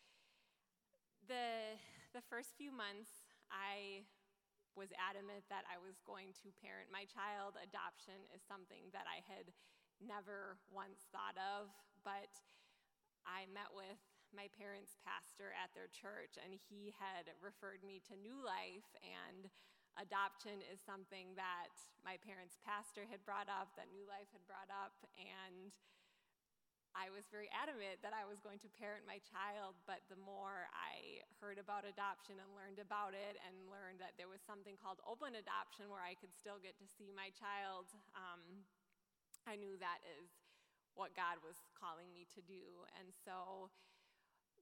The 1.27 1.77
the 2.15 2.23
first 2.31 2.55
few 2.55 2.71
months 2.71 3.11
I 3.51 4.07
was 4.79 4.95
adamant 4.95 5.43
that 5.51 5.67
I 5.67 5.77
was 5.83 5.99
going 6.07 6.31
to 6.47 6.55
parent 6.63 6.95
my 6.95 7.03
child. 7.11 7.59
Adoption 7.59 8.23
is 8.31 8.39
something 8.47 8.95
that 8.95 9.11
I 9.11 9.27
had 9.27 9.51
never 9.99 10.63
once 10.71 11.11
thought 11.11 11.35
of, 11.35 11.67
but 12.07 12.31
I 13.29 13.45
met 13.53 13.71
with 13.77 14.01
my 14.33 14.49
parents' 14.57 14.97
pastor 15.05 15.53
at 15.57 15.73
their 15.77 15.93
church, 15.93 16.41
and 16.41 16.57
he 16.57 16.97
had 16.97 17.29
referred 17.41 17.85
me 17.85 18.01
to 18.09 18.17
New 18.17 18.41
Life, 18.41 18.89
and 19.05 19.49
adoption 20.01 20.65
is 20.65 20.81
something 20.81 21.37
that 21.37 21.73
my 22.01 22.17
parents' 22.25 22.57
pastor 22.65 23.05
had 23.05 23.21
brought 23.29 23.53
up, 23.53 23.73
that 23.77 23.93
New 23.93 24.09
Life 24.09 24.29
had 24.33 24.45
brought 24.49 24.69
up, 24.73 24.97
and 25.17 25.77
I 26.97 27.13
was 27.13 27.29
very 27.29 27.53
adamant 27.53 28.01
that 28.01 28.17
I 28.17 28.25
was 28.25 28.41
going 28.41 28.59
to 28.65 28.71
parent 28.81 29.05
my 29.05 29.21
child, 29.29 29.77
but 29.85 30.03
the 30.09 30.19
more 30.19 30.67
I 30.73 31.23
heard 31.39 31.61
about 31.61 31.85
adoption 31.85 32.41
and 32.41 32.49
learned 32.57 32.81
about 32.81 33.13
it, 33.13 33.37
and 33.45 33.69
learned 33.69 34.01
that 34.01 34.17
there 34.17 34.29
was 34.29 34.41
something 34.45 34.75
called 34.81 34.99
open 35.05 35.37
adoption 35.37 35.93
where 35.93 36.03
I 36.03 36.17
could 36.17 36.33
still 36.33 36.59
get 36.59 36.75
to 36.81 36.89
see 36.89 37.13
my 37.13 37.29
child, 37.37 37.93
um, 38.17 38.65
I 39.47 39.57
knew 39.57 39.77
that 39.81 40.01
is 40.05 40.48
what 40.99 41.15
God 41.15 41.39
was 41.47 41.55
calling 41.79 42.11
me 42.11 42.27
to 42.35 42.43
do. 42.43 42.83
And 42.99 43.15
so 43.15 43.71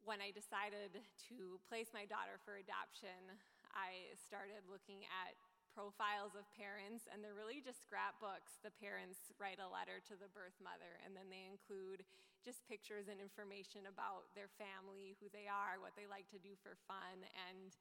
when 0.05 0.21
I 0.21 0.31
decided 0.31 1.01
to 1.33 1.57
place 1.65 1.91
my 1.97 2.05
daughter 2.05 2.37
for 2.45 2.61
adoption, 2.61 3.41
I 3.73 4.13
started 4.15 4.69
looking 4.69 5.09
at 5.09 5.35
profiles 5.73 6.33
of 6.33 6.49
parents, 6.57 7.05
and 7.09 7.21
they're 7.21 7.37
really 7.37 7.61
just 7.61 7.85
scrapbooks. 7.85 8.57
The 8.65 8.73
parents 8.81 9.33
write 9.37 9.61
a 9.61 9.69
letter 9.69 10.01
to 10.09 10.15
the 10.17 10.33
birth 10.33 10.57
mother, 10.61 10.97
and 11.05 11.13
then 11.13 11.29
they 11.29 11.45
include 11.45 12.05
just 12.41 12.65
pictures 12.65 13.13
and 13.13 13.21
information 13.21 13.85
about 13.85 14.31
their 14.33 14.49
family, 14.57 15.19
who 15.21 15.29
they 15.35 15.51
are, 15.51 15.77
what 15.83 15.93
they 15.99 16.09
like 16.09 16.31
to 16.33 16.41
do 16.41 16.57
for 16.65 16.81
fun. 16.89 17.27
And 17.51 17.77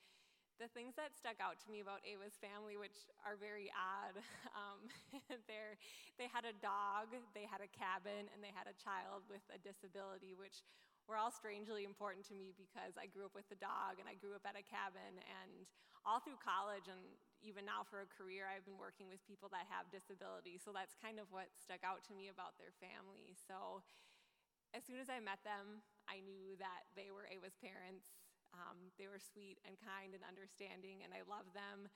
the 0.60 0.72
things 0.72 0.96
that 0.96 1.16
stuck 1.18 1.38
out 1.44 1.60
to 1.64 1.68
me 1.68 1.84
about 1.84 2.00
Ava's 2.08 2.40
family, 2.40 2.80
which 2.80 3.12
are 3.28 3.36
very 3.36 3.68
odd, 3.76 4.16
um, 4.60 4.80
they 6.18 6.28
had 6.32 6.48
a 6.48 6.56
dog, 6.64 7.12
they 7.36 7.44
had 7.44 7.60
a 7.60 7.70
cabin, 7.72 8.32
and 8.32 8.40
they 8.40 8.56
had 8.56 8.68
a 8.72 8.76
child 8.80 9.28
with 9.28 9.44
a 9.52 9.60
disability, 9.60 10.32
which 10.32 10.64
were 11.06 11.20
all 11.20 11.30
strangely 11.30 11.86
important 11.86 12.26
to 12.26 12.34
me 12.34 12.56
because 12.58 12.98
I 12.98 13.06
grew 13.06 13.30
up 13.30 13.38
with 13.38 13.46
a 13.54 13.60
dog 13.62 14.02
and 14.02 14.10
I 14.10 14.18
grew 14.18 14.34
up 14.34 14.42
at 14.48 14.58
a 14.58 14.66
cabin. 14.66 15.22
And 15.22 15.70
all 16.02 16.22
through 16.22 16.42
college 16.42 16.90
and 16.90 17.02
even 17.46 17.66
now 17.66 17.86
for 17.86 18.02
a 18.02 18.10
career, 18.10 18.50
I've 18.50 18.66
been 18.66 18.78
working 18.78 19.06
with 19.06 19.22
people 19.26 19.50
that 19.54 19.70
have 19.70 19.90
disabilities. 19.94 20.66
So 20.66 20.74
that's 20.74 20.98
kind 20.98 21.22
of 21.22 21.30
what 21.30 21.54
stuck 21.54 21.86
out 21.86 22.02
to 22.10 22.14
me 22.18 22.30
about 22.34 22.58
their 22.58 22.74
family. 22.82 23.38
So 23.38 23.86
as 24.74 24.82
soon 24.86 24.98
as 24.98 25.14
I 25.14 25.22
met 25.22 25.46
them, 25.46 25.86
I 26.10 26.26
knew 26.26 26.58
that 26.58 26.90
they 26.98 27.14
were 27.14 27.30
Ava's 27.30 27.58
parents. 27.58 28.25
Um, 28.56 28.96
they 28.96 29.12
were 29.12 29.20
sweet 29.20 29.60
and 29.68 29.76
kind 29.76 30.16
and 30.16 30.24
understanding, 30.24 31.04
and 31.04 31.12
I 31.12 31.28
loved 31.28 31.52
them. 31.52 31.92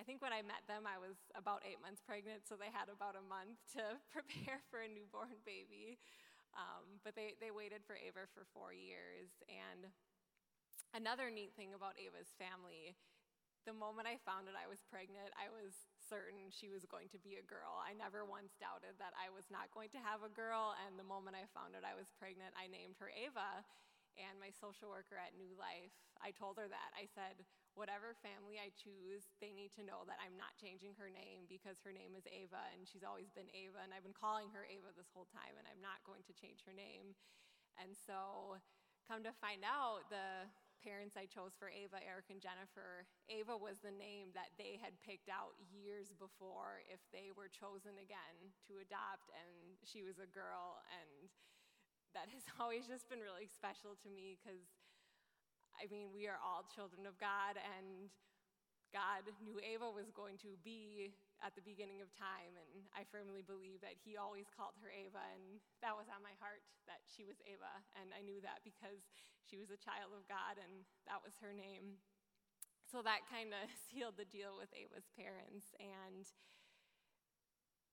I 0.00 0.04
think 0.04 0.24
when 0.24 0.32
I 0.32 0.44
met 0.44 0.64
them, 0.68 0.84
I 0.88 0.96
was 1.00 1.16
about 1.36 1.64
eight 1.64 1.80
months 1.80 2.00
pregnant, 2.04 2.44
so 2.48 2.56
they 2.56 2.72
had 2.72 2.88
about 2.88 3.16
a 3.16 3.24
month 3.24 3.60
to 3.76 3.96
prepare 4.14 4.60
for 4.68 4.84
a 4.84 4.88
newborn 4.88 5.40
baby. 5.44 6.00
Um, 6.52 7.00
but 7.00 7.16
they, 7.16 7.32
they 7.40 7.48
waited 7.48 7.80
for 7.80 7.96
Ava 7.96 8.28
for 8.28 8.44
four 8.52 8.76
years. 8.76 9.32
And 9.48 9.88
another 10.92 11.32
neat 11.32 11.56
thing 11.56 11.72
about 11.72 11.96
Ava's 11.96 12.36
family, 12.36 12.92
the 13.64 13.72
moment 13.72 14.04
I 14.04 14.20
found 14.20 14.52
out 14.52 14.58
I 14.58 14.68
was 14.68 14.84
pregnant, 14.84 15.32
I 15.32 15.48
was 15.48 15.72
certain 15.96 16.52
she 16.52 16.68
was 16.68 16.84
going 16.84 17.08
to 17.14 17.20
be 17.22 17.40
a 17.40 17.44
girl. 17.46 17.78
I 17.80 17.96
never 17.96 18.26
once 18.26 18.52
doubted 18.60 19.00
that 19.00 19.16
I 19.16 19.32
was 19.32 19.48
not 19.48 19.72
going 19.72 19.88
to 19.96 20.02
have 20.02 20.20
a 20.20 20.32
girl. 20.32 20.76
And 20.84 21.00
the 21.00 21.06
moment 21.06 21.38
I 21.38 21.48
found 21.56 21.72
out 21.72 21.88
I 21.88 21.96
was 21.96 22.12
pregnant, 22.20 22.52
I 22.52 22.68
named 22.68 23.00
her 23.00 23.08
Ava. 23.14 23.64
And 24.20 24.36
my 24.36 24.52
social 24.52 24.92
worker 24.92 25.16
at 25.16 25.36
New 25.36 25.52
Life, 25.56 25.94
I 26.20 26.30
told 26.32 26.60
her 26.60 26.68
that. 26.68 26.90
I 26.94 27.08
said, 27.08 27.42
whatever 27.72 28.12
family 28.20 28.60
I 28.60 28.68
choose, 28.76 29.32
they 29.40 29.56
need 29.56 29.72
to 29.80 29.86
know 29.86 30.04
that 30.04 30.20
I'm 30.20 30.36
not 30.36 30.52
changing 30.60 30.92
her 31.00 31.08
name 31.08 31.48
because 31.48 31.80
her 31.82 31.94
name 31.94 32.12
is 32.12 32.28
Ava 32.28 32.60
and 32.76 32.84
she's 32.84 33.06
always 33.06 33.32
been 33.32 33.48
Ava 33.56 33.80
and 33.80 33.96
I've 33.96 34.04
been 34.04 34.16
calling 34.16 34.52
her 34.52 34.68
Ava 34.68 34.92
this 34.92 35.08
whole 35.16 35.28
time 35.32 35.56
and 35.56 35.64
I'm 35.64 35.80
not 35.80 36.04
going 36.04 36.20
to 36.28 36.36
change 36.36 36.64
her 36.68 36.76
name. 36.76 37.16
And 37.80 37.96
so, 37.96 38.60
come 39.08 39.24
to 39.24 39.32
find 39.40 39.64
out, 39.64 40.04
the 40.12 40.44
parents 40.82 41.14
I 41.14 41.30
chose 41.30 41.54
for 41.54 41.70
Ava, 41.70 42.02
Eric 42.02 42.28
and 42.34 42.42
Jennifer, 42.42 43.06
Ava 43.30 43.54
was 43.54 43.78
the 43.80 43.94
name 43.94 44.34
that 44.34 44.50
they 44.58 44.76
had 44.82 44.98
picked 45.06 45.30
out 45.30 45.54
years 45.70 46.10
before 46.18 46.82
if 46.90 46.98
they 47.14 47.30
were 47.30 47.48
chosen 47.48 47.94
again 48.02 48.50
to 48.66 48.82
adopt, 48.82 49.30
and 49.30 49.78
she 49.86 50.02
was 50.02 50.18
a 50.18 50.28
girl. 50.28 50.82
And 50.90 51.30
that 52.14 52.28
has 52.32 52.44
always 52.60 52.88
just 52.88 53.08
been 53.08 53.20
really 53.20 53.48
special 53.48 53.96
to 54.04 54.08
me 54.08 54.36
because 54.36 54.62
I 55.76 55.88
mean, 55.88 56.12
we 56.12 56.28
are 56.28 56.38
all 56.38 56.68
children 56.68 57.08
of 57.08 57.16
God, 57.16 57.56
and 57.56 58.12
God 58.92 59.24
knew 59.40 59.56
Ava 59.64 59.88
was 59.88 60.12
going 60.12 60.36
to 60.44 60.52
be 60.60 61.16
at 61.40 61.56
the 61.56 61.64
beginning 61.64 62.04
of 62.04 62.12
time, 62.12 62.54
and 62.54 62.84
I 62.92 63.08
firmly 63.08 63.40
believe 63.40 63.80
that 63.80 63.96
He 63.96 64.20
always 64.20 64.52
called 64.52 64.76
her 64.84 64.92
Ava, 64.92 65.24
and 65.32 65.58
that 65.80 65.96
was 65.96 66.12
on 66.12 66.20
my 66.20 66.36
heart 66.38 66.60
that 66.84 67.00
she 67.08 67.24
was 67.24 67.40
Ava, 67.48 67.72
and 67.96 68.12
I 68.12 68.20
knew 68.20 68.38
that 68.44 68.60
because 68.62 69.00
she 69.48 69.56
was 69.56 69.72
a 69.72 69.80
child 69.80 70.12
of 70.12 70.28
God, 70.28 70.60
and 70.60 70.84
that 71.08 71.24
was 71.24 71.40
her 71.40 71.56
name. 71.56 71.98
So 72.84 73.00
that 73.00 73.24
kind 73.32 73.56
of 73.56 73.64
sealed 73.88 74.20
the 74.20 74.28
deal 74.28 74.54
with 74.60 74.70
Ava's 74.76 75.08
parents, 75.16 75.72
and 75.80 76.28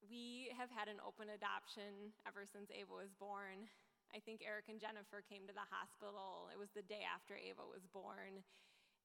we 0.04 0.52
have 0.56 0.72
had 0.72 0.92
an 0.92 1.00
open 1.00 1.32
adoption 1.32 2.12
ever 2.28 2.44
since 2.44 2.72
Ava 2.76 2.92
was 2.92 3.16
born. 3.16 3.72
I 4.10 4.20
think 4.20 4.42
Eric 4.42 4.70
and 4.70 4.82
Jennifer 4.82 5.22
came 5.22 5.46
to 5.46 5.54
the 5.54 5.70
hospital. 5.70 6.50
It 6.50 6.58
was 6.58 6.74
the 6.74 6.86
day 6.86 7.06
after 7.06 7.38
Ava 7.38 7.66
was 7.66 7.86
born. 7.90 8.42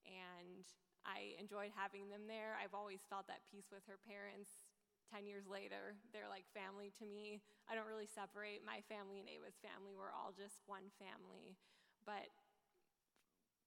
And 0.05 0.65
I 1.05 1.37
enjoyed 1.37 1.73
having 1.77 2.09
them 2.09 2.25
there. 2.29 2.57
I've 2.57 2.77
always 2.77 3.05
felt 3.09 3.29
that 3.29 3.45
peace 3.45 3.69
with 3.69 3.85
her 3.89 4.01
parents. 4.01 4.65
10 5.13 5.29
years 5.29 5.45
later, 5.45 6.01
they're 6.17 6.33
like 6.33 6.49
family 6.57 6.89
to 6.97 7.05
me. 7.05 7.45
I 7.69 7.77
don't 7.77 7.89
really 7.89 8.09
separate 8.09 8.65
my 8.65 8.81
family 8.89 9.21
and 9.21 9.29
Ava's 9.29 9.61
family. 9.61 9.93
We're 9.93 10.13
all 10.13 10.33
just 10.33 10.65
one 10.65 10.89
family. 10.97 11.61
But 12.09 12.33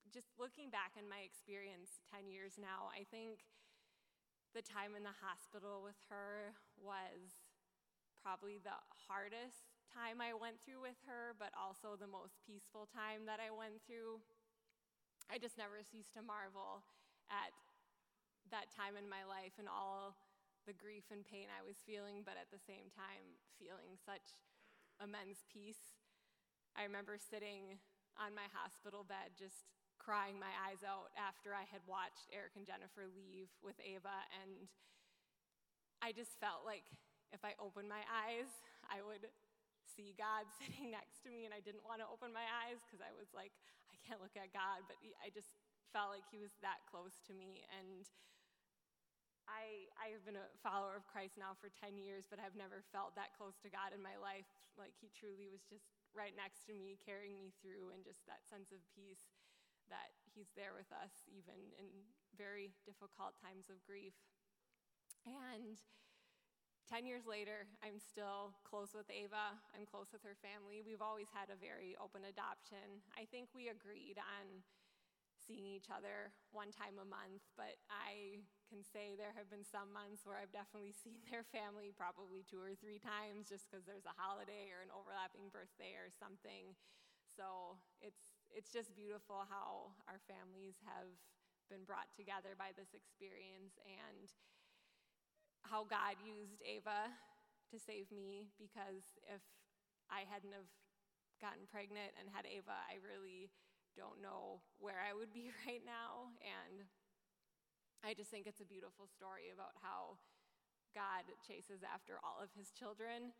just 0.10 0.34
looking 0.42 0.74
back 0.74 0.98
in 0.98 1.06
my 1.06 1.22
experience 1.22 2.02
10 2.10 2.26
years 2.26 2.58
now, 2.58 2.90
I 2.90 3.06
think 3.06 3.46
the 4.58 4.66
time 4.66 4.98
in 4.98 5.06
the 5.06 5.14
hospital 5.22 5.86
with 5.86 5.98
her 6.10 6.58
was 6.74 7.46
probably 8.18 8.58
the 8.58 8.78
hardest 9.06 9.77
time 9.94 10.20
I 10.20 10.36
went 10.36 10.60
through 10.64 10.84
with 10.84 11.00
her, 11.08 11.36
but 11.38 11.56
also 11.56 11.96
the 11.96 12.10
most 12.10 12.40
peaceful 12.44 12.88
time 12.92 13.28
that 13.28 13.40
I 13.40 13.52
went 13.54 13.84
through. 13.84 14.20
I 15.28 15.40
just 15.40 15.60
never 15.60 15.84
ceased 15.84 16.16
to 16.16 16.24
marvel 16.24 16.84
at 17.28 17.52
that 18.52 18.72
time 18.72 18.96
in 18.96 19.12
my 19.12 19.28
life 19.28 19.60
and 19.60 19.68
all 19.68 20.16
the 20.68 20.76
grief 20.76 21.08
and 21.12 21.24
pain 21.24 21.48
I 21.52 21.64
was 21.64 21.80
feeling, 21.84 22.24
but 22.24 22.40
at 22.40 22.52
the 22.52 22.60
same 22.64 22.92
time, 22.92 23.40
feeling 23.56 23.96
such 24.04 24.40
immense 25.00 25.48
peace. 25.48 25.96
I 26.76 26.84
remember 26.84 27.16
sitting 27.20 27.80
on 28.20 28.36
my 28.36 28.48
hospital 28.52 29.08
bed 29.08 29.36
just 29.40 29.68
crying 30.00 30.40
my 30.40 30.52
eyes 30.68 30.84
out 30.84 31.12
after 31.20 31.52
I 31.52 31.68
had 31.68 31.84
watched 31.88 32.32
Eric 32.32 32.56
and 32.56 32.68
Jennifer 32.68 33.08
leave 33.12 33.52
with 33.64 33.76
Ava, 33.84 34.24
and 34.44 34.72
I 36.00 36.12
just 36.12 36.40
felt 36.40 36.64
like 36.64 36.88
if 37.36 37.44
I 37.44 37.56
opened 37.60 37.92
my 37.92 38.04
eyes, 38.08 38.48
I 38.88 39.04
would 39.04 39.28
see 39.98 40.14
God 40.14 40.46
sitting 40.62 40.94
next 40.94 41.26
to 41.26 41.34
me, 41.34 41.50
and 41.50 41.54
I 41.58 41.66
didn't 41.66 41.82
want 41.82 42.06
to 42.06 42.08
open 42.08 42.30
my 42.30 42.46
eyes 42.46 42.86
because 42.86 43.02
I 43.02 43.10
was 43.18 43.34
like, 43.34 43.50
I 43.90 43.98
can't 44.06 44.22
look 44.22 44.38
at 44.38 44.54
God, 44.54 44.86
but 44.86 45.02
I 45.18 45.34
just 45.34 45.58
felt 45.90 46.14
like 46.14 46.30
He 46.30 46.38
was 46.38 46.54
that 46.62 46.86
close 46.86 47.18
to 47.26 47.34
me. 47.34 47.66
And 47.74 48.06
I, 49.50 49.90
I 49.98 50.14
have 50.14 50.22
been 50.22 50.38
a 50.38 50.54
follower 50.62 50.94
of 50.94 51.10
Christ 51.10 51.40
now 51.42 51.58
for 51.58 51.74
10 51.74 51.98
years, 51.98 52.30
but 52.30 52.38
I've 52.38 52.56
never 52.56 52.86
felt 52.94 53.18
that 53.18 53.34
close 53.34 53.58
to 53.66 53.74
God 53.74 53.96
in 53.96 54.04
my 54.06 54.20
life. 54.22 54.48
Like 54.78 54.94
He 55.02 55.10
truly 55.10 55.50
was 55.50 55.66
just 55.66 55.90
right 56.14 56.38
next 56.38 56.70
to 56.70 56.78
me, 56.78 57.02
carrying 57.02 57.42
me 57.42 57.50
through, 57.58 57.90
and 57.98 58.06
just 58.06 58.22
that 58.30 58.46
sense 58.46 58.70
of 58.70 58.86
peace 58.94 59.34
that 59.90 60.14
He's 60.38 60.54
there 60.54 60.78
with 60.78 60.92
us, 60.94 61.26
even 61.34 61.58
in 61.82 61.90
very 62.38 62.76
difficult 62.86 63.34
times 63.42 63.74
of 63.74 63.82
grief. 63.88 64.14
And 65.26 65.80
10 66.88 67.04
years 67.04 67.28
later, 67.28 67.68
I'm 67.84 68.00
still 68.00 68.56
close 68.64 68.96
with 68.96 69.12
Ava. 69.12 69.60
I'm 69.76 69.84
close 69.84 70.08
with 70.16 70.24
her 70.24 70.40
family. 70.40 70.80
We've 70.80 71.04
always 71.04 71.28
had 71.36 71.52
a 71.52 71.60
very 71.60 72.00
open 72.00 72.24
adoption. 72.24 73.04
I 73.20 73.28
think 73.28 73.52
we 73.52 73.68
agreed 73.68 74.16
on 74.16 74.64
seeing 75.44 75.68
each 75.68 75.92
other 75.92 76.32
one 76.56 76.72
time 76.72 76.96
a 76.96 77.08
month, 77.08 77.44
but 77.60 77.76
I 77.92 78.40
can 78.72 78.88
say 78.88 79.16
there 79.16 79.36
have 79.36 79.52
been 79.52 79.68
some 79.68 79.92
months 79.92 80.24
where 80.24 80.40
I've 80.40 80.56
definitely 80.56 80.96
seen 81.04 81.20
their 81.28 81.44
family 81.44 81.92
probably 81.92 82.48
two 82.48 82.60
or 82.64 82.72
three 82.80 83.04
times 83.04 83.52
just 83.52 83.68
because 83.68 83.84
there's 83.84 84.08
a 84.08 84.16
holiday 84.16 84.72
or 84.72 84.80
an 84.80 84.92
overlapping 84.92 85.52
birthday 85.52 85.96
or 86.00 86.08
something. 86.08 86.72
So 87.36 87.76
it's, 88.00 88.32
it's 88.48 88.72
just 88.72 88.96
beautiful 88.96 89.44
how 89.52 89.92
our 90.08 90.24
families 90.24 90.80
have 90.88 91.12
been 91.68 91.84
brought 91.84 92.08
together 92.16 92.56
by 92.56 92.72
this 92.80 92.96
experience. 92.96 93.76
And 93.84 94.32
how 95.68 95.84
God 95.84 96.16
used 96.24 96.64
Ava 96.64 97.12
to 97.72 97.78
save 97.78 98.08
me 98.12 98.48
because 98.56 99.20
if 99.28 99.44
I 100.08 100.24
hadn't 100.24 100.56
have 100.56 100.72
gotten 101.44 101.68
pregnant 101.68 102.16
and 102.16 102.32
had 102.32 102.48
Ava, 102.48 102.76
I 102.88 103.04
really 103.04 103.52
don't 104.00 104.24
know 104.24 104.64
where 104.80 105.04
I 105.04 105.12
would 105.12 105.36
be 105.36 105.52
right 105.68 105.84
now. 105.84 106.32
And 106.40 106.88
I 108.02 108.16
just 108.16 108.32
think 108.32 108.48
it's 108.48 108.64
a 108.64 108.70
beautiful 108.70 109.10
story 109.12 109.52
about 109.52 109.76
how 109.84 110.22
God 110.96 111.28
chases 111.44 111.84
after 111.84 112.18
all 112.24 112.40
of 112.40 112.50
his 112.56 112.72
children 112.72 113.36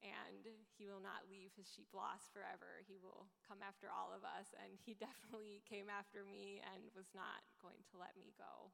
and 0.00 0.48
he 0.80 0.88
will 0.88 1.00
not 1.00 1.28
leave 1.28 1.52
his 1.52 1.68
sheep 1.68 1.92
lost 1.92 2.32
forever. 2.32 2.80
He 2.88 2.96
will 2.96 3.28
come 3.44 3.60
after 3.60 3.92
all 3.92 4.16
of 4.16 4.24
us. 4.24 4.48
And 4.56 4.80
he 4.80 4.96
definitely 5.00 5.60
came 5.68 5.92
after 5.92 6.24
me 6.24 6.64
and 6.64 6.88
was 6.96 7.12
not 7.12 7.44
going 7.60 7.84
to 7.92 8.00
let 8.00 8.16
me 8.16 8.32
go. 8.36 8.72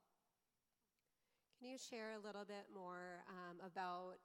Can 1.56 1.72
you 1.72 1.80
share 1.80 2.12
a 2.12 2.20
little 2.20 2.44
bit 2.44 2.68
more 2.68 3.25
um, 3.32 3.56
about 3.64 4.20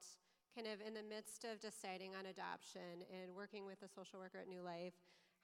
kind 0.52 0.68
of 0.68 0.84
in 0.84 0.92
the 0.92 1.00
midst 1.00 1.48
of 1.48 1.64
deciding 1.64 2.12
on 2.12 2.28
adoption 2.28 3.08
and 3.08 3.32
working 3.32 3.64
with 3.64 3.80
a 3.80 3.88
social 3.88 4.20
worker 4.20 4.36
at 4.36 4.52
New 4.52 4.60
Life? 4.60 4.92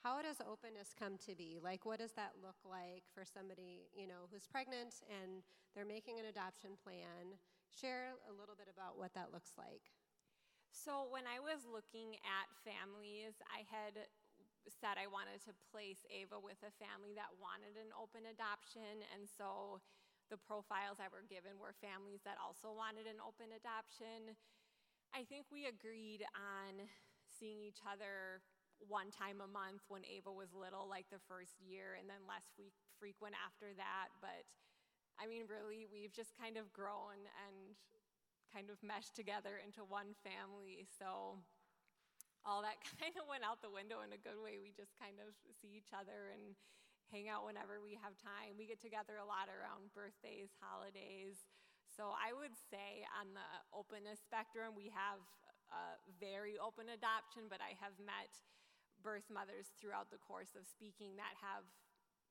How 0.04 0.20
does 0.20 0.36
openness 0.44 0.92
come 0.92 1.16
to 1.24 1.32
be? 1.32 1.56
Like, 1.56 1.88
what 1.88 1.96
does 1.96 2.12
that 2.12 2.36
look 2.44 2.60
like 2.60 3.08
for 3.16 3.24
somebody, 3.24 3.88
you 3.96 4.04
know, 4.04 4.28
who's 4.28 4.44
pregnant 4.44 5.00
and 5.08 5.40
they're 5.72 5.88
making 5.88 6.20
an 6.20 6.28
adoption 6.28 6.76
plan? 6.76 7.40
Share 7.72 8.12
a 8.28 8.36
little 8.36 8.54
bit 8.54 8.68
about 8.68 9.00
what 9.00 9.16
that 9.16 9.32
looks 9.32 9.56
like. 9.56 9.88
So, 10.68 11.08
when 11.08 11.24
I 11.24 11.40
was 11.40 11.64
looking 11.64 12.20
at 12.20 12.52
families, 12.60 13.40
I 13.48 13.64
had 13.64 14.12
said 14.68 15.00
I 15.00 15.08
wanted 15.08 15.40
to 15.48 15.56
place 15.72 16.04
Ava 16.12 16.36
with 16.36 16.60
a 16.60 16.72
family 16.76 17.16
that 17.16 17.32
wanted 17.40 17.80
an 17.80 17.88
open 17.96 18.28
adoption. 18.28 19.00
And 19.16 19.24
so 19.24 19.80
the 20.28 20.40
profiles 20.40 21.00
that 21.00 21.12
were 21.12 21.24
given 21.26 21.56
were 21.56 21.76
families 21.76 22.22
that 22.24 22.40
also 22.40 22.72
wanted 22.72 23.08
an 23.08 23.20
open 23.20 23.52
adoption. 23.52 24.36
I 25.16 25.24
think 25.24 25.48
we 25.48 25.64
agreed 25.64 26.24
on 26.36 26.88
seeing 27.28 27.64
each 27.64 27.80
other 27.84 28.44
one 28.84 29.10
time 29.10 29.42
a 29.42 29.50
month 29.50 29.82
when 29.88 30.06
Ava 30.06 30.30
was 30.30 30.54
little, 30.54 30.86
like 30.86 31.08
the 31.10 31.22
first 31.26 31.58
year, 31.58 31.98
and 31.98 32.06
then 32.06 32.22
less 32.28 32.46
frequent 33.00 33.34
after 33.34 33.74
that. 33.74 34.12
But 34.20 34.46
I 35.18 35.26
mean, 35.26 35.50
really, 35.50 35.88
we've 35.90 36.14
just 36.14 36.36
kind 36.38 36.54
of 36.54 36.70
grown 36.70 37.26
and 37.48 37.74
kind 38.54 38.70
of 38.70 38.78
meshed 38.80 39.18
together 39.18 39.58
into 39.58 39.82
one 39.82 40.14
family. 40.22 40.86
So 40.86 41.40
all 42.46 42.62
that 42.62 42.78
kind 43.00 43.16
of 43.18 43.26
went 43.26 43.42
out 43.42 43.60
the 43.60 43.72
window 43.72 44.00
in 44.06 44.14
a 44.14 44.20
good 44.20 44.38
way. 44.38 44.62
We 44.62 44.70
just 44.70 44.94
kind 44.96 45.18
of 45.18 45.34
see 45.58 45.74
each 45.74 45.90
other 45.90 46.30
and 46.32 46.54
hang 47.08 47.28
out 47.28 47.44
whenever 47.44 47.80
we 47.80 47.96
have 48.00 48.16
time. 48.20 48.56
We 48.56 48.68
get 48.68 48.80
together 48.80 49.16
a 49.20 49.26
lot 49.26 49.48
around 49.48 49.92
birthdays, 49.96 50.52
holidays. 50.60 51.48
So 51.88 52.12
I 52.12 52.36
would 52.36 52.54
say 52.68 53.04
on 53.16 53.32
the 53.32 53.48
openness 53.72 54.20
spectrum, 54.20 54.76
we 54.76 54.92
have 54.92 55.20
a 55.72 55.96
very 56.20 56.60
open 56.60 56.92
adoption, 56.92 57.48
but 57.48 57.60
I 57.60 57.76
have 57.80 57.96
met 58.00 58.32
birth 59.00 59.28
mothers 59.32 59.72
throughout 59.78 60.10
the 60.12 60.20
course 60.20 60.52
of 60.58 60.66
speaking 60.66 61.16
that 61.16 61.32
have 61.38 61.64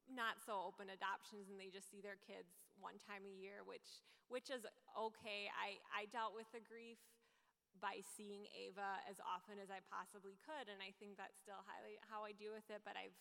not 0.08 0.40
so 0.40 0.56
open 0.64 0.88
adoptions 0.88 1.52
and 1.52 1.60
they 1.60 1.68
just 1.68 1.92
see 1.92 2.00
their 2.00 2.20
kids 2.20 2.56
one 2.80 2.96
time 3.02 3.28
a 3.28 3.34
year, 3.34 3.66
which 3.68 4.04
which 4.28 4.52
is 4.52 4.68
okay. 4.92 5.48
I, 5.56 5.80
I 5.88 6.12
dealt 6.12 6.36
with 6.36 6.52
the 6.52 6.60
grief 6.60 7.00
by 7.80 8.04
seeing 8.04 8.44
Ava 8.52 9.00
as 9.08 9.24
often 9.24 9.56
as 9.56 9.72
I 9.72 9.80
possibly 9.88 10.36
could, 10.44 10.68
and 10.68 10.84
I 10.84 10.92
think 11.00 11.16
that's 11.16 11.40
still 11.40 11.64
highly 11.64 11.96
how 12.12 12.28
I 12.28 12.36
deal 12.36 12.52
with 12.52 12.68
it. 12.68 12.84
But 12.84 13.00
I've 13.00 13.16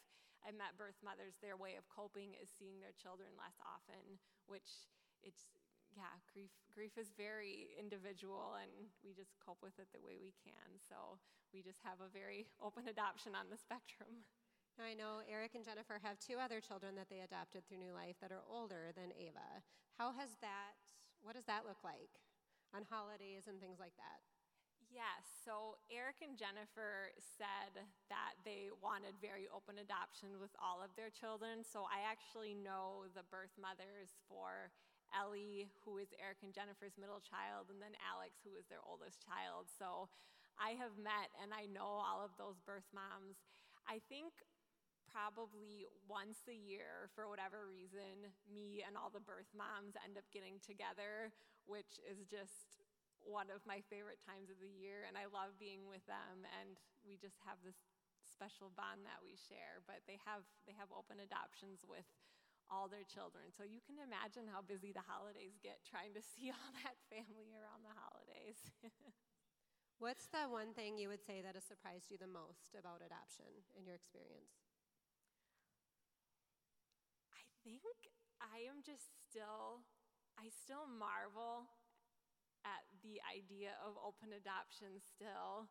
I've 0.44 0.58
met 0.58 0.76
birth 0.76 0.98
mothers, 1.04 1.38
their 1.40 1.56
way 1.56 1.78
of 1.78 1.88
coping 1.88 2.36
is 2.36 2.52
seeing 2.52 2.80
their 2.80 2.94
children 2.96 3.32
less 3.36 3.56
often, 3.62 4.20
which 4.46 4.88
it's 5.22 5.48
yeah, 5.96 6.12
grief 6.28 6.52
grief 6.76 7.00
is 7.00 7.08
very 7.16 7.72
individual 7.80 8.60
and 8.60 8.92
we 9.00 9.16
just 9.16 9.32
cope 9.40 9.64
with 9.64 9.78
it 9.80 9.88
the 9.96 10.04
way 10.04 10.20
we 10.20 10.36
can. 10.44 10.76
So 10.76 11.16
we 11.56 11.64
just 11.64 11.80
have 11.88 12.04
a 12.04 12.12
very 12.12 12.52
open 12.66 12.84
adoption 12.86 13.32
on 13.32 13.48
the 13.48 13.56
spectrum. 13.56 14.28
Now, 14.76 14.84
I 14.84 14.92
know 14.92 15.24
Eric 15.24 15.56
and 15.56 15.64
Jennifer 15.64 15.96
have 16.04 16.20
two 16.20 16.36
other 16.36 16.60
children 16.60 17.00
that 17.00 17.08
they 17.08 17.24
adopted 17.24 17.64
through 17.64 17.80
New 17.80 17.96
Life 17.96 18.20
that 18.20 18.28
are 18.28 18.44
older 18.44 18.92
than 18.92 19.08
Ava. 19.16 19.64
How 19.96 20.12
has 20.12 20.36
that, 20.44 20.76
what 21.24 21.32
does 21.32 21.48
that 21.48 21.64
look 21.64 21.80
like 21.80 22.20
on 22.76 22.84
holidays 22.84 23.48
and 23.48 23.56
things 23.56 23.80
like 23.80 23.96
that? 23.96 24.20
Yes, 24.96 25.28
so 25.44 25.76
Eric 25.92 26.24
and 26.24 26.40
Jennifer 26.40 27.12
said 27.20 27.84
that 28.08 28.32
they 28.48 28.72
wanted 28.80 29.20
very 29.20 29.44
open 29.52 29.76
adoption 29.76 30.40
with 30.40 30.56
all 30.56 30.80
of 30.80 30.88
their 30.96 31.12
children. 31.12 31.60
So 31.60 31.84
I 31.84 32.08
actually 32.08 32.56
know 32.56 33.04
the 33.12 33.20
birth 33.28 33.52
mothers 33.60 34.16
for 34.24 34.72
Ellie, 35.12 35.68
who 35.84 36.00
is 36.00 36.16
Eric 36.16 36.40
and 36.40 36.56
Jennifer's 36.56 36.96
middle 36.96 37.20
child, 37.20 37.68
and 37.68 37.76
then 37.76 37.92
Alex, 38.00 38.40
who 38.40 38.56
is 38.56 38.64
their 38.72 38.80
oldest 38.88 39.20
child. 39.20 39.68
So 39.68 40.08
I 40.56 40.80
have 40.80 40.96
met 40.96 41.28
and 41.44 41.52
I 41.52 41.68
know 41.68 42.00
all 42.00 42.24
of 42.24 42.32
those 42.40 42.56
birth 42.64 42.88
moms. 42.96 43.36
I 43.84 44.00
think 44.08 44.32
probably 45.12 45.84
once 46.08 46.40
a 46.48 46.56
year, 46.56 47.12
for 47.12 47.28
whatever 47.28 47.68
reason, 47.68 48.32
me 48.48 48.80
and 48.80 48.96
all 48.96 49.12
the 49.12 49.20
birth 49.20 49.52
moms 49.52 49.92
end 50.00 50.16
up 50.16 50.24
getting 50.32 50.56
together, 50.64 51.36
which 51.68 52.00
is 52.00 52.24
just 52.24 52.80
one 53.26 53.50
of 53.50 53.60
my 53.66 53.82
favorite 53.90 54.22
times 54.22 54.48
of 54.48 54.58
the 54.62 54.70
year, 54.70 55.04
and 55.06 55.18
I 55.18 55.26
love 55.28 55.58
being 55.58 55.90
with 55.90 56.04
them, 56.06 56.46
and 56.62 56.78
we 57.02 57.18
just 57.18 57.38
have 57.44 57.58
this 57.66 57.76
special 58.22 58.70
bond 58.74 59.04
that 59.06 59.22
we 59.22 59.34
share. 59.36 59.82
But 59.84 60.06
they 60.06 60.18
have 60.24 60.46
they 60.64 60.74
have 60.78 60.90
open 60.94 61.18
adoptions 61.20 61.82
with 61.84 62.06
all 62.70 62.86
their 62.90 63.06
children, 63.06 63.50
so 63.54 63.62
you 63.66 63.82
can 63.82 63.98
imagine 64.02 64.46
how 64.50 64.62
busy 64.62 64.90
the 64.94 65.04
holidays 65.06 65.58
get 65.62 65.82
trying 65.86 66.14
to 66.14 66.22
see 66.34 66.50
all 66.54 66.70
that 66.86 66.96
family 67.10 67.52
around 67.54 67.82
the 67.86 67.94
holidays. 67.94 68.58
What's 69.98 70.26
the 70.28 70.48
one 70.48 70.72
thing 70.74 70.98
you 70.98 71.08
would 71.08 71.24
say 71.24 71.40
that 71.42 71.54
has 71.56 71.64
surprised 71.64 72.10
you 72.10 72.18
the 72.18 72.28
most 72.30 72.76
about 72.78 73.00
adoption 73.04 73.48
in 73.76 73.84
your 73.86 73.96
experience? 73.96 74.60
I 77.32 77.44
think 77.64 77.84
I 78.40 78.64
am 78.68 78.82
just 78.84 79.10
still 79.28 79.84
I 80.38 80.48
still 80.52 80.86
marvel 80.86 81.66
at 82.66 82.82
the 83.06 83.22
idea 83.30 83.78
of 83.86 83.94
open 84.02 84.34
adoption 84.34 84.98
still. 84.98 85.70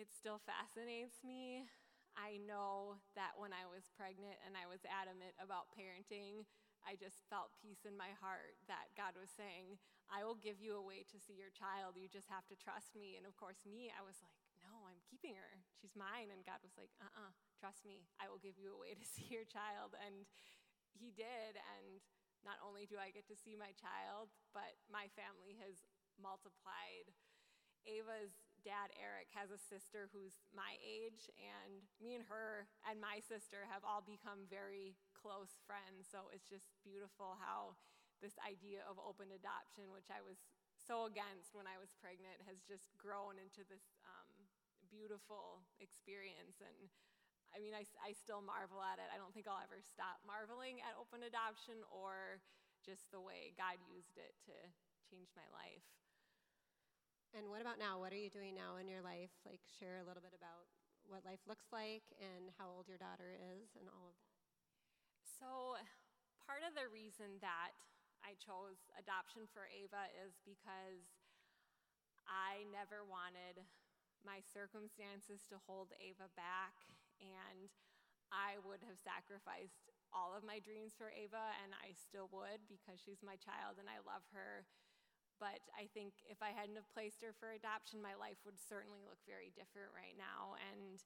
It 0.00 0.08
still 0.12 0.40
fascinates 0.40 1.20
me. 1.20 1.68
I 2.16 2.40
know 2.48 2.96
that 3.12 3.36
when 3.36 3.52
I 3.52 3.68
was 3.68 3.92
pregnant 3.92 4.40
and 4.48 4.56
I 4.56 4.64
was 4.64 4.80
adamant 4.88 5.36
about 5.36 5.68
parenting, 5.76 6.48
I 6.80 6.96
just 6.96 7.28
felt 7.28 7.52
peace 7.60 7.84
in 7.84 7.92
my 7.92 8.16
heart 8.22 8.56
that 8.72 8.94
God 8.96 9.18
was 9.20 9.28
saying, 9.28 9.76
I 10.08 10.24
will 10.24 10.38
give 10.38 10.62
you 10.62 10.78
a 10.78 10.84
way 10.84 11.04
to 11.12 11.18
see 11.20 11.36
your 11.36 11.52
child. 11.52 11.98
You 11.98 12.08
just 12.08 12.30
have 12.32 12.46
to 12.48 12.56
trust 12.56 12.96
me. 12.96 13.20
And 13.20 13.28
of 13.28 13.36
course, 13.36 13.66
me, 13.68 13.92
I 13.92 14.00
was 14.00 14.16
like, 14.22 14.38
no, 14.62 14.86
I'm 14.86 15.02
keeping 15.04 15.34
her. 15.34 15.52
She's 15.76 15.98
mine. 15.98 16.30
And 16.30 16.46
God 16.46 16.62
was 16.62 16.72
like, 16.78 16.94
uh 17.02 17.10
uh-uh, 17.10 17.28
uh, 17.28 17.32
trust 17.58 17.84
me. 17.84 18.06
I 18.22 18.30
will 18.30 18.40
give 18.40 18.56
you 18.56 18.72
a 18.72 18.80
way 18.80 18.94
to 18.94 19.06
see 19.12 19.28
your 19.28 19.44
child. 19.44 19.98
And 19.98 20.24
He 20.94 21.10
did. 21.10 21.58
And 21.58 22.00
not 22.46 22.62
only 22.62 22.86
do 22.86 22.94
I 22.96 23.10
get 23.10 23.26
to 23.26 23.36
see 23.36 23.58
my 23.58 23.74
child, 23.74 24.30
but 24.54 24.78
my 24.86 25.10
family 25.18 25.58
has 25.58 25.82
multiplied. 26.16 27.10
Ava's 27.86 28.34
dad, 28.66 28.90
Eric, 28.98 29.30
has 29.30 29.50
a 29.54 29.58
sister 29.58 30.10
who's 30.10 30.42
my 30.50 30.74
age, 30.82 31.30
and 31.38 31.86
me 32.02 32.18
and 32.18 32.26
her 32.26 32.66
and 32.82 32.98
my 32.98 33.22
sister 33.22 33.66
have 33.70 33.86
all 33.86 34.02
become 34.02 34.46
very 34.50 34.98
close 35.14 35.58
friends. 35.66 36.06
So 36.06 36.30
it's 36.34 36.50
just 36.50 36.70
beautiful 36.82 37.38
how 37.38 37.78
this 38.18 38.34
idea 38.42 38.82
of 38.86 38.98
open 38.98 39.30
adoption, 39.30 39.94
which 39.94 40.10
I 40.10 40.18
was 40.22 40.38
so 40.74 41.06
against 41.06 41.54
when 41.54 41.70
I 41.70 41.78
was 41.78 41.94
pregnant, 41.98 42.42
has 42.46 42.62
just 42.66 42.90
grown 42.98 43.38
into 43.38 43.62
this 43.70 43.86
um, 44.02 44.30
beautiful 44.90 45.62
experience. 45.78 46.58
And 46.58 46.90
I 47.56 47.58
mean, 47.58 47.72
I, 47.72 47.88
I 48.04 48.12
still 48.12 48.44
marvel 48.44 48.84
at 48.84 49.00
it. 49.00 49.08
I 49.08 49.16
don't 49.16 49.32
think 49.32 49.48
I'll 49.48 49.64
ever 49.64 49.80
stop 49.80 50.20
marveling 50.28 50.84
at 50.84 50.92
open 51.00 51.24
adoption 51.24 51.80
or 51.88 52.44
just 52.84 53.08
the 53.08 53.24
way 53.24 53.56
God 53.56 53.80
used 53.88 54.20
it 54.20 54.36
to 54.44 54.56
change 55.08 55.32
my 55.32 55.48
life. 55.56 55.88
And 57.32 57.48
what 57.48 57.64
about 57.64 57.80
now? 57.80 57.96
What 57.96 58.12
are 58.12 58.20
you 58.20 58.28
doing 58.28 58.52
now 58.52 58.76
in 58.76 58.84
your 58.84 59.00
life? 59.00 59.32
Like, 59.48 59.64
share 59.80 60.04
a 60.04 60.06
little 60.06 60.20
bit 60.20 60.36
about 60.36 60.68
what 61.08 61.24
life 61.24 61.40
looks 61.48 61.72
like 61.72 62.04
and 62.20 62.52
how 62.60 62.68
old 62.68 62.92
your 62.92 63.00
daughter 63.00 63.32
is 63.32 63.72
and 63.80 63.88
all 63.88 64.12
of 64.12 64.16
that. 64.20 64.36
So, 65.24 65.80
part 66.44 66.60
of 66.60 66.76
the 66.76 66.92
reason 66.92 67.40
that 67.40 67.72
I 68.20 68.36
chose 68.36 68.92
adoption 69.00 69.48
for 69.48 69.64
Ava 69.72 70.12
is 70.12 70.36
because 70.44 71.08
I 72.28 72.68
never 72.68 73.00
wanted 73.00 73.64
my 74.24 74.42
circumstances 74.42 75.46
to 75.48 75.56
hold 75.64 75.94
Ava 76.02 76.28
back 76.34 76.74
and 77.20 77.70
I 78.34 78.58
would 78.66 78.82
have 78.86 78.98
sacrificed 78.98 79.90
all 80.10 80.34
of 80.34 80.46
my 80.46 80.58
dreams 80.58 80.94
for 80.96 81.12
Ava, 81.12 81.54
and 81.62 81.76
I 81.76 81.94
still 81.94 82.30
would 82.32 82.64
because 82.66 82.98
she's 82.98 83.22
my 83.22 83.38
child 83.38 83.78
and 83.78 83.86
I 83.86 84.02
love 84.02 84.24
her. 84.34 84.66
But 85.36 85.60
I 85.76 85.84
think 85.92 86.16
if 86.24 86.40
I 86.40 86.56
hadn't 86.56 86.80
have 86.80 86.88
placed 86.96 87.20
her 87.20 87.36
for 87.36 87.52
adoption, 87.52 88.00
my 88.00 88.16
life 88.16 88.40
would 88.48 88.56
certainly 88.56 89.04
look 89.04 89.20
very 89.28 89.52
different 89.52 89.92
right 89.92 90.16
now. 90.16 90.56
And 90.72 90.96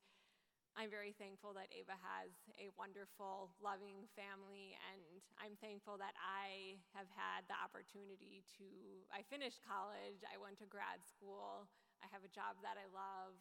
I'm 0.78 0.86
very 0.86 1.10
thankful 1.18 1.50
that 1.58 1.66
Ava 1.74 1.98
has 1.98 2.30
a 2.54 2.70
wonderful, 2.78 3.50
loving 3.58 4.06
family, 4.14 4.78
and 4.94 5.18
I'm 5.42 5.58
thankful 5.58 5.98
that 5.98 6.14
I 6.14 6.78
have 6.94 7.10
had 7.10 7.42
the 7.50 7.58
opportunity 7.58 8.46
to. 8.62 8.70
I 9.10 9.26
finished 9.26 9.66
college, 9.66 10.22
I 10.22 10.38
went 10.38 10.62
to 10.62 10.70
grad 10.70 11.02
school, 11.02 11.66
I 11.98 12.06
have 12.14 12.22
a 12.22 12.30
job 12.30 12.62
that 12.62 12.78
I 12.78 12.86
love, 12.86 13.34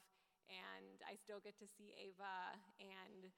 and 0.50 1.02
I 1.06 1.16
still 1.16 1.40
get 1.40 1.56
to 1.62 1.68
see 1.70 1.94
Ava, 1.96 2.58
and 2.82 3.30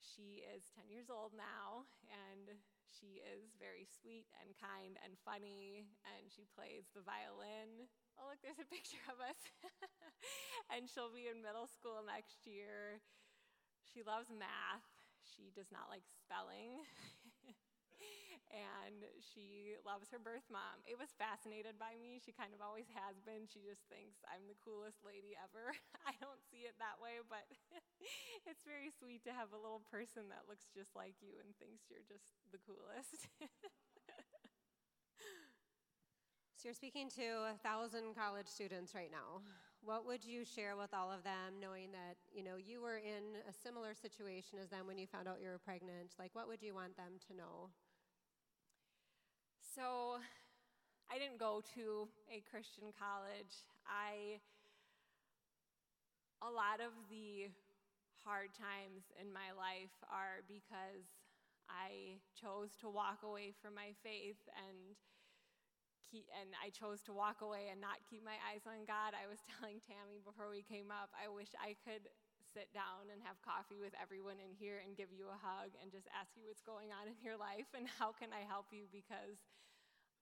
she 0.00 0.42
is 0.48 0.72
10 0.72 0.88
years 0.88 1.12
old 1.12 1.36
now, 1.36 1.84
and 2.08 2.56
she 2.88 3.22
is 3.22 3.54
very 3.60 3.86
sweet 3.86 4.26
and 4.40 4.56
kind 4.56 4.98
and 5.04 5.14
funny, 5.22 5.86
and 6.16 6.26
she 6.32 6.48
plays 6.56 6.88
the 6.96 7.04
violin. 7.04 7.86
Oh, 8.18 8.28
look, 8.32 8.40
there's 8.42 8.60
a 8.60 8.66
picture 8.68 9.00
of 9.08 9.20
us. 9.22 9.40
and 10.72 10.88
she'll 10.88 11.12
be 11.12 11.30
in 11.30 11.44
middle 11.44 11.68
school 11.68 12.02
next 12.02 12.44
year. 12.48 13.00
She 13.86 14.02
loves 14.02 14.28
math. 14.32 14.84
She 15.22 15.52
does 15.54 15.70
not 15.70 15.88
like 15.92 16.04
spelling. 16.08 16.82
and 18.50 19.06
she 19.22 19.78
loves 19.86 20.10
her 20.10 20.18
birth 20.18 20.46
mom. 20.50 20.82
It 20.86 20.98
was 20.98 21.14
fascinated 21.14 21.78
by 21.78 21.94
me. 21.98 22.18
She 22.18 22.34
kind 22.34 22.50
of 22.50 22.60
always 22.60 22.90
has 22.98 23.22
been. 23.22 23.46
She 23.46 23.62
just 23.62 23.86
thinks 23.86 24.18
I'm 24.26 24.44
the 24.50 24.58
coolest 24.58 25.00
lady 25.06 25.38
ever. 25.38 25.70
I 26.10 26.18
don't 26.18 26.42
see 26.50 26.66
it 26.66 26.74
that 26.82 26.98
way, 26.98 27.22
but 27.30 27.46
it's 28.48 28.66
very 28.66 28.90
sweet 28.90 29.22
to 29.26 29.32
have 29.34 29.54
a 29.54 29.60
little 29.60 29.82
person 29.88 30.28
that 30.34 30.50
looks 30.50 30.66
just 30.74 30.92
like 30.98 31.14
you 31.22 31.38
and 31.42 31.54
thinks 31.62 31.86
you're 31.88 32.06
just 32.06 32.34
the 32.50 32.60
coolest. 32.62 33.30
so 36.56 36.68
you're 36.68 36.74
speaking 36.74 37.08
to 37.16 37.48
a 37.48 37.56
thousand 37.62 38.14
college 38.14 38.46
students 38.46 38.94
right 38.94 39.10
now. 39.10 39.40
What 39.82 40.04
would 40.04 40.24
you 40.24 40.44
share 40.44 40.76
with 40.76 40.92
all 40.92 41.10
of 41.10 41.24
them, 41.24 41.56
knowing 41.56 41.88
that 41.92 42.20
you 42.28 42.44
know 42.44 42.56
you 42.60 42.82
were 42.82 42.98
in 43.00 43.40
a 43.48 43.52
similar 43.52 43.94
situation 43.94 44.58
as 44.60 44.68
them 44.68 44.86
when 44.86 44.98
you 44.98 45.06
found 45.06 45.26
out 45.26 45.40
you 45.40 45.48
were 45.48 45.58
pregnant? 45.64 46.12
Like, 46.18 46.34
what 46.34 46.48
would 46.48 46.60
you 46.60 46.74
want 46.74 46.96
them 46.96 47.16
to 47.28 47.36
know? 47.36 47.70
So, 49.70 50.18
I 51.06 51.18
didn't 51.22 51.38
go 51.38 51.62
to 51.78 52.10
a 52.26 52.42
Christian 52.50 52.90
college. 52.90 53.62
I, 53.86 54.42
a 56.42 56.50
lot 56.50 56.82
of 56.82 56.90
the 57.06 57.54
hard 58.26 58.50
times 58.50 59.14
in 59.14 59.30
my 59.30 59.54
life 59.54 59.94
are 60.10 60.42
because 60.50 61.06
I 61.70 62.18
chose 62.34 62.74
to 62.82 62.90
walk 62.90 63.22
away 63.22 63.54
from 63.62 63.78
my 63.78 63.94
faith 64.02 64.42
and 64.58 64.98
keep, 66.02 66.26
and 66.34 66.50
I 66.58 66.74
chose 66.74 66.98
to 67.06 67.14
walk 67.14 67.38
away 67.38 67.70
and 67.70 67.78
not 67.78 68.02
keep 68.10 68.26
my 68.26 68.42
eyes 68.50 68.66
on 68.66 68.82
God. 68.90 69.14
I 69.14 69.30
was 69.30 69.38
telling 69.54 69.78
Tammy 69.86 70.18
before 70.18 70.50
we 70.50 70.66
came 70.66 70.90
up, 70.90 71.14
I 71.14 71.30
wish 71.30 71.54
I 71.54 71.78
could 71.86 72.10
sit 72.50 72.70
down 72.74 73.06
and 73.14 73.22
have 73.22 73.38
coffee 73.46 73.78
with 73.78 73.94
everyone 73.94 74.42
in 74.42 74.50
here 74.58 74.82
and 74.82 74.98
give 74.98 75.14
you 75.14 75.30
a 75.30 75.38
hug 75.38 75.70
and 75.78 75.94
just 75.94 76.10
ask 76.10 76.34
you 76.34 76.46
what's 76.46 76.66
going 76.66 76.90
on 76.90 77.06
in 77.06 77.18
your 77.22 77.38
life 77.38 77.70
and 77.78 77.86
how 77.86 78.10
can 78.10 78.34
I 78.34 78.42
help 78.42 78.70
you 78.74 78.90
because 78.90 79.38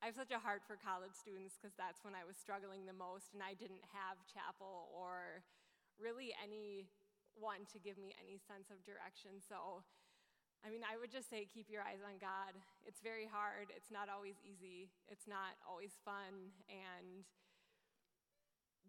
I 0.05 0.07
have 0.07 0.19
such 0.19 0.31
a 0.31 0.38
heart 0.38 0.62
for 0.62 0.79
college 0.79 1.17
students 1.17 1.59
because 1.59 1.75
that's 1.75 2.05
when 2.07 2.12
I 2.14 2.23
was 2.23 2.38
struggling 2.38 2.85
the 2.85 2.95
most 2.95 3.33
and 3.35 3.43
I 3.43 3.57
didn't 3.57 3.83
have 3.91 4.21
chapel 4.29 4.93
or 4.93 5.43
really 5.99 6.31
anyone 6.38 7.67
to 7.75 7.83
give 7.83 7.99
me 7.99 8.14
any 8.21 8.38
sense 8.38 8.71
of 8.71 8.79
direction. 8.87 9.43
So 9.43 9.83
I 10.67 10.75
mean, 10.75 10.83
I 10.83 10.99
would 10.99 11.14
just 11.14 11.31
say 11.31 11.47
keep 11.47 11.71
your 11.71 11.87
eyes 11.87 12.03
on 12.03 12.19
God. 12.19 12.59
It's 12.83 12.99
very 12.99 13.31
hard, 13.31 13.71
it's 13.71 13.95
not 13.95 14.11
always 14.11 14.43
easy, 14.43 14.91
it's 15.07 15.31
not 15.31 15.55
always 15.62 15.95
fun, 16.03 16.51
and 16.67 17.23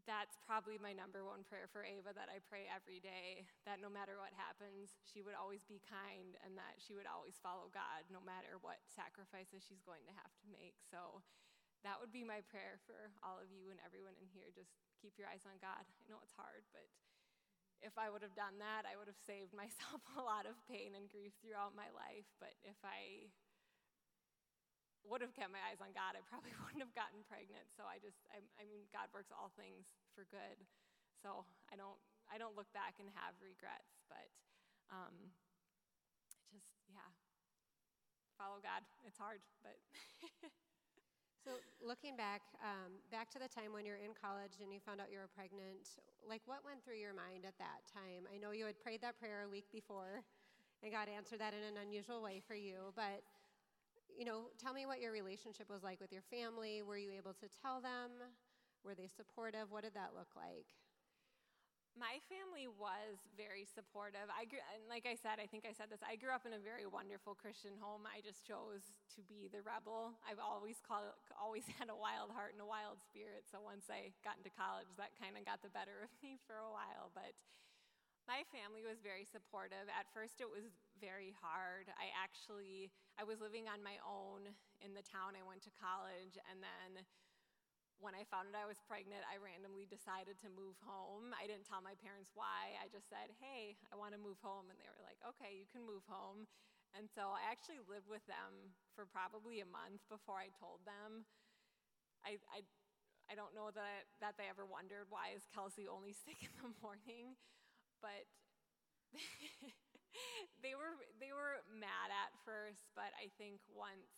that's 0.09 0.41
probably 0.41 0.81
my 0.81 0.89
number 0.89 1.21
one 1.21 1.45
prayer 1.45 1.69
for 1.69 1.85
Ava 1.85 2.17
that 2.17 2.33
I 2.33 2.41
pray 2.41 2.65
every 2.65 2.97
day 2.97 3.45
that 3.69 3.77
no 3.77 3.93
matter 3.93 4.17
what 4.17 4.33
happens, 4.33 4.97
she 5.05 5.21
would 5.21 5.37
always 5.37 5.61
be 5.69 5.77
kind 5.85 6.33
and 6.41 6.57
that 6.57 6.81
she 6.81 6.97
would 6.97 7.05
always 7.05 7.37
follow 7.37 7.69
God 7.69 8.09
no 8.09 8.17
matter 8.17 8.57
what 8.65 8.81
sacrifices 8.89 9.61
she's 9.61 9.85
going 9.85 10.01
to 10.09 10.17
have 10.17 10.33
to 10.41 10.49
make. 10.49 10.81
So 10.81 11.21
that 11.85 12.01
would 12.01 12.09
be 12.09 12.25
my 12.25 12.41
prayer 12.49 12.81
for 12.89 13.13
all 13.21 13.37
of 13.37 13.53
you 13.53 13.69
and 13.69 13.77
everyone 13.85 14.17
in 14.17 14.25
here. 14.33 14.49
Just 14.49 14.73
keep 14.97 15.13
your 15.21 15.29
eyes 15.29 15.45
on 15.45 15.61
God. 15.61 15.85
I 15.85 16.03
know 16.09 16.17
it's 16.25 16.33
hard, 16.33 16.65
but 16.73 16.89
if 17.85 17.93
I 17.95 18.09
would 18.09 18.25
have 18.25 18.33
done 18.33 18.57
that, 18.59 18.89
I 18.89 18.97
would 18.97 19.07
have 19.07 19.21
saved 19.29 19.53
myself 19.61 20.01
a 20.17 20.25
lot 20.25 20.49
of 20.49 20.57
pain 20.65 20.97
and 20.97 21.05
grief 21.05 21.37
throughout 21.37 21.77
my 21.77 21.93
life. 21.93 22.25
But 22.41 22.57
if 22.65 22.81
I 22.81 23.29
would 25.07 25.23
have 25.23 25.33
kept 25.35 25.51
my 25.53 25.61
eyes 25.67 25.79
on 25.79 25.95
God, 25.95 26.15
I 26.15 26.21
probably 26.27 26.51
wouldn't 26.63 26.83
have 26.83 26.95
gotten 26.95 27.23
pregnant. 27.27 27.69
So 27.73 27.87
I 27.87 27.99
just, 27.99 28.19
I, 28.31 28.43
I 28.59 28.63
mean, 28.67 28.87
God 28.91 29.07
works 29.15 29.31
all 29.31 29.51
things 29.55 29.87
for 30.15 30.27
good. 30.27 30.57
So 31.23 31.43
I 31.71 31.75
don't, 31.75 31.99
I 32.31 32.39
don't 32.39 32.55
look 32.55 32.69
back 32.71 32.99
and 32.99 33.07
have 33.15 33.35
regrets. 33.39 33.99
But 34.07 34.27
um, 34.91 35.15
just, 36.51 36.73
yeah, 36.89 37.09
follow 38.39 38.59
God. 38.63 38.83
It's 39.05 39.19
hard, 39.19 39.43
but. 39.61 39.77
So, 41.47 41.55
looking 41.79 42.19
back, 42.19 42.43
um, 42.59 42.99
back 43.15 43.31
to 43.31 43.39
the 43.39 43.47
time 43.47 43.71
when 43.71 43.87
you're 43.87 44.03
in 44.03 44.11
college 44.11 44.59
and 44.59 44.75
you 44.75 44.83
found 44.83 44.99
out 44.99 45.07
you 45.07 45.23
were 45.23 45.31
pregnant, 45.31 45.87
like 46.27 46.43
what 46.43 46.67
went 46.67 46.83
through 46.83 46.99
your 46.99 47.15
mind 47.15 47.47
at 47.47 47.55
that 47.63 47.87
time? 47.87 48.27
I 48.27 48.35
know 48.35 48.51
you 48.51 48.67
had 48.67 48.75
prayed 48.75 48.99
that 49.07 49.15
prayer 49.15 49.47
a 49.47 49.49
week 49.49 49.63
before, 49.71 50.27
and 50.83 50.91
God 50.91 51.07
answered 51.07 51.39
that 51.39 51.55
in 51.55 51.63
an 51.63 51.79
unusual 51.79 52.19
way 52.19 52.43
for 52.43 52.59
you. 52.59 52.91
But, 52.91 53.23
you 54.17 54.25
know, 54.25 54.51
tell 54.57 54.73
me 54.73 54.85
what 54.85 54.99
your 54.99 55.11
relationship 55.11 55.69
was 55.69 55.83
like 55.83 55.99
with 55.99 56.11
your 56.11 56.25
family. 56.29 56.81
Were 56.81 56.97
you 56.97 57.11
able 57.11 57.33
to 57.39 57.47
tell 57.61 57.81
them? 57.81 58.11
Were 58.83 58.95
they 58.95 59.07
supportive? 59.07 59.71
What 59.71 59.83
did 59.83 59.93
that 59.95 60.15
look 60.15 60.31
like? 60.35 60.71
My 61.97 62.21
family 62.31 62.71
was 62.71 63.19
very 63.35 63.67
supportive. 63.67 64.31
I 64.31 64.47
grew, 64.47 64.63
and 64.71 64.87
like 64.87 65.03
I 65.03 65.19
said, 65.19 65.41
I 65.41 65.51
think 65.51 65.67
I 65.67 65.75
said 65.75 65.91
this. 65.91 65.99
I 65.99 66.15
grew 66.15 66.31
up 66.31 66.47
in 66.47 66.55
a 66.55 66.61
very 66.61 66.87
wonderful 66.87 67.35
Christian 67.35 67.75
home. 67.75 68.07
I 68.07 68.23
just 68.23 68.47
chose 68.47 69.03
to 69.17 69.21
be 69.27 69.51
the 69.51 69.59
rebel. 69.59 70.15
I've 70.23 70.39
always 70.39 70.79
called, 70.79 71.11
always 71.35 71.67
had 71.81 71.91
a 71.91 71.97
wild 71.97 72.31
heart 72.31 72.55
and 72.55 72.63
a 72.63 72.69
wild 72.69 73.03
spirit. 73.03 73.43
So 73.51 73.59
once 73.59 73.91
I 73.91 74.15
got 74.23 74.39
into 74.39 74.53
college, 74.53 74.87
that 74.95 75.11
kind 75.19 75.35
of 75.35 75.43
got 75.43 75.59
the 75.59 75.73
better 75.75 76.07
of 76.07 76.11
me 76.23 76.39
for 76.47 76.55
a 76.55 76.71
while. 76.71 77.11
But 77.11 77.35
my 78.29 78.45
family 78.53 78.85
was 78.85 79.01
very 79.01 79.25
supportive. 79.25 79.89
At 79.89 80.05
first, 80.13 80.37
it 80.37 80.45
was 80.45 80.69
very 81.01 81.33
hard. 81.33 81.89
I 81.97 82.13
actually 82.13 82.93
I 83.17 83.25
was 83.25 83.41
living 83.41 83.65
on 83.65 83.81
my 83.81 83.97
own 84.05 84.45
in 84.85 84.93
the 84.93 85.01
town 85.01 85.33
I 85.33 85.41
went 85.41 85.65
to 85.65 85.73
college, 85.73 86.37
and 86.45 86.61
then 86.61 87.01
when 87.99 88.15
I 88.15 88.23
found 88.29 88.53
out 88.53 88.63
I 88.63 88.69
was 88.69 88.79
pregnant, 88.85 89.25
I 89.27 89.41
randomly 89.41 89.83
decided 89.83 90.39
to 90.45 90.47
move 90.47 90.79
home. 90.85 91.35
I 91.35 91.49
didn't 91.49 91.67
tell 91.67 91.83
my 91.83 91.99
parents 91.99 92.31
why. 92.31 92.79
I 92.79 92.87
just 92.87 93.11
said, 93.11 93.27
hey, 93.43 93.75
I 93.91 93.99
want 93.99 94.15
to 94.15 94.21
move 94.21 94.39
home. 94.39 94.71
And 94.71 94.79
they 94.79 94.87
were 94.87 95.03
like, 95.03 95.19
okay, 95.35 95.51
you 95.51 95.67
can 95.67 95.83
move 95.83 96.07
home. 96.07 96.47
And 96.95 97.11
so 97.11 97.35
I 97.35 97.43
actually 97.51 97.83
lived 97.91 98.07
with 98.07 98.23
them 98.23 98.71
for 98.95 99.03
probably 99.03 99.59
a 99.59 99.67
month 99.67 99.99
before 100.07 100.39
I 100.39 100.47
told 100.55 100.79
them. 100.87 101.27
I, 102.23 102.39
I, 102.55 102.63
I 103.27 103.35
don't 103.35 103.51
know 103.51 103.67
that, 103.75 104.07
that 104.23 104.39
they 104.39 104.47
ever 104.47 104.63
wondered 104.63 105.11
why 105.11 105.35
is 105.35 105.43
Kelsey 105.51 105.83
only 105.83 106.15
sick 106.25 106.39
in 106.39 106.55
the 106.55 106.71
morning, 106.79 107.35
but 107.99 108.27
they 110.63 110.73
were 110.75 110.95
they 111.19 111.31
were 111.31 111.63
mad 111.69 112.09
at 112.09 112.31
first, 112.43 112.89
but 112.97 113.11
I 113.15 113.31
think 113.37 113.61
once 113.69 114.09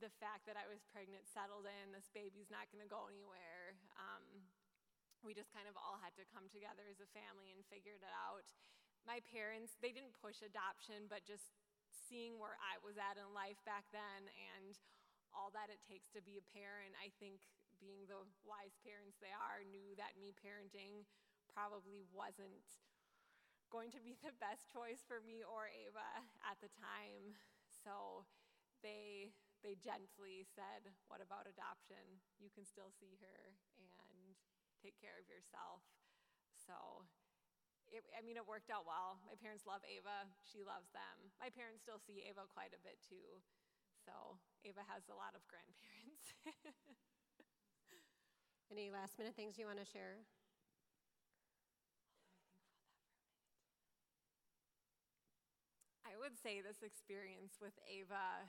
the 0.00 0.12
fact 0.16 0.48
that 0.48 0.56
I 0.56 0.64
was 0.64 0.80
pregnant 0.88 1.28
settled 1.28 1.68
in, 1.68 1.92
this 1.92 2.08
baby's 2.16 2.48
not 2.48 2.72
going 2.72 2.80
to 2.80 2.88
go 2.88 3.04
anywhere. 3.12 3.76
Um, 4.00 4.24
we 5.20 5.36
just 5.36 5.52
kind 5.52 5.68
of 5.68 5.76
all 5.76 6.00
had 6.00 6.16
to 6.16 6.24
come 6.32 6.48
together 6.48 6.88
as 6.88 7.04
a 7.04 7.08
family 7.12 7.52
and 7.52 7.60
figured 7.68 8.00
it 8.00 8.14
out. 8.16 8.48
My 9.04 9.20
parents, 9.28 9.76
they 9.84 9.92
didn't 9.92 10.16
push 10.16 10.40
adoption, 10.40 11.04
but 11.12 11.28
just 11.28 11.52
seeing 11.92 12.40
where 12.40 12.56
I 12.64 12.80
was 12.80 12.96
at 12.96 13.20
in 13.20 13.28
life 13.36 13.60
back 13.68 13.84
then 13.92 14.24
and 14.56 14.72
all 15.36 15.52
that 15.52 15.68
it 15.68 15.84
takes 15.84 16.08
to 16.16 16.24
be 16.24 16.40
a 16.40 16.50
parent, 16.56 16.96
I 16.96 17.12
think 17.20 17.44
being 17.78 18.08
the 18.08 18.24
wise 18.44 18.76
parents 18.80 19.20
they 19.20 19.32
are, 19.32 19.62
knew 19.68 19.92
that 20.00 20.16
me 20.16 20.32
parenting 20.36 21.04
probably 21.50 22.02
wasn't 22.10 22.66
going 23.70 23.94
to 23.94 24.02
be 24.02 24.18
the 24.22 24.34
best 24.38 24.70
choice 24.70 25.02
for 25.06 25.22
me 25.22 25.46
or 25.46 25.70
Ava 25.70 26.26
at 26.46 26.58
the 26.58 26.70
time. 26.78 27.38
So 27.70 28.26
they 28.82 29.30
they 29.60 29.76
gently 29.76 30.48
said, 30.56 30.88
What 31.12 31.20
about 31.20 31.44
adoption? 31.44 32.00
You 32.40 32.48
can 32.48 32.64
still 32.64 32.88
see 32.88 33.20
her 33.20 33.52
and 33.76 34.36
take 34.80 34.96
care 34.96 35.20
of 35.20 35.28
yourself. 35.28 35.84
So, 36.56 37.04
it, 37.92 38.00
I 38.16 38.24
mean, 38.24 38.40
it 38.40 38.48
worked 38.48 38.72
out 38.72 38.88
well. 38.88 39.20
My 39.28 39.36
parents 39.36 39.68
love 39.68 39.84
Ava, 39.84 40.28
she 40.44 40.64
loves 40.64 40.88
them. 40.96 41.28
My 41.36 41.52
parents 41.52 41.84
still 41.84 42.00
see 42.00 42.24
Ava 42.24 42.48
quite 42.48 42.72
a 42.72 42.80
bit 42.80 42.96
too. 43.04 43.40
So, 44.00 44.40
Ava 44.64 44.80
has 44.88 45.04
a 45.12 45.16
lot 45.16 45.36
of 45.36 45.44
grandparents. 45.44 46.32
Any 48.72 48.88
last 48.88 49.20
minute 49.20 49.36
things 49.36 49.60
you 49.60 49.68
want 49.68 49.82
to 49.82 49.88
share? 49.88 50.24
Would 56.20 56.36
say 56.36 56.60
this 56.60 56.84
experience 56.84 57.56
with 57.64 57.72
Ava 57.88 58.44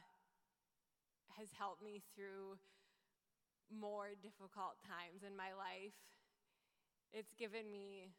has 1.40 1.56
helped 1.56 1.80
me 1.80 2.04
through 2.12 2.60
more 3.72 4.12
difficult 4.20 4.76
times 4.84 5.24
in 5.24 5.32
my 5.40 5.56
life. 5.56 5.96
It's 7.16 7.32
given 7.40 7.72
me 7.72 8.12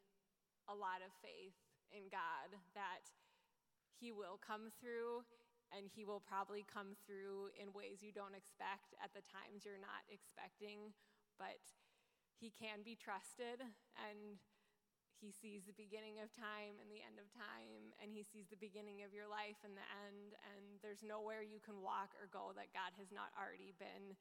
a 0.65 0.73
lot 0.73 1.05
of 1.05 1.13
faith 1.21 1.53
in 1.93 2.09
God 2.09 2.57
that 2.73 3.05
He 3.93 4.09
will 4.09 4.41
come 4.41 4.73
through 4.81 5.21
and 5.69 5.85
He 5.85 6.01
will 6.01 6.25
probably 6.25 6.65
come 6.65 6.97
through 7.05 7.53
in 7.53 7.77
ways 7.77 8.01
you 8.01 8.09
don't 8.09 8.33
expect 8.33 8.97
at 8.97 9.13
the 9.13 9.21
times 9.21 9.61
you're 9.61 9.77
not 9.77 10.01
expecting, 10.09 10.97
but 11.37 11.61
He 12.41 12.49
can 12.49 12.81
be 12.81 12.97
trusted 12.97 13.61
and 14.01 14.41
he 15.23 15.31
sees 15.31 15.63
the 15.63 15.79
beginning 15.79 16.19
of 16.19 16.27
time 16.35 16.75
and 16.83 16.91
the 16.91 16.99
end 16.99 17.15
of 17.15 17.31
time, 17.31 17.95
and 18.03 18.11
He 18.11 18.27
sees 18.27 18.51
the 18.51 18.59
beginning 18.59 19.07
of 19.07 19.15
your 19.15 19.31
life 19.31 19.55
and 19.63 19.71
the 19.71 19.87
end, 20.03 20.35
and 20.51 20.83
there's 20.83 20.99
nowhere 20.99 21.39
you 21.39 21.63
can 21.63 21.79
walk 21.79 22.11
or 22.19 22.27
go 22.27 22.51
that 22.59 22.75
God 22.75 22.91
has 22.99 23.07
not 23.07 23.31
already 23.39 23.71
been. 23.79 24.19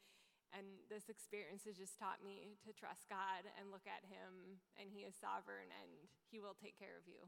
And 0.55 0.79
this 0.87 1.11
experience 1.11 1.67
has 1.67 1.75
just 1.75 1.99
taught 1.99 2.23
me 2.23 2.55
to 2.63 2.71
trust 2.71 3.11
God 3.11 3.51
and 3.59 3.75
look 3.75 3.91
at 3.91 4.07
Him, 4.07 4.63
and 4.79 4.95
He 4.95 5.03
is 5.03 5.19
sovereign 5.19 5.75
and 5.75 5.91
He 6.31 6.39
will 6.39 6.55
take 6.55 6.79
care 6.79 6.95
of 6.95 7.11
you. 7.11 7.27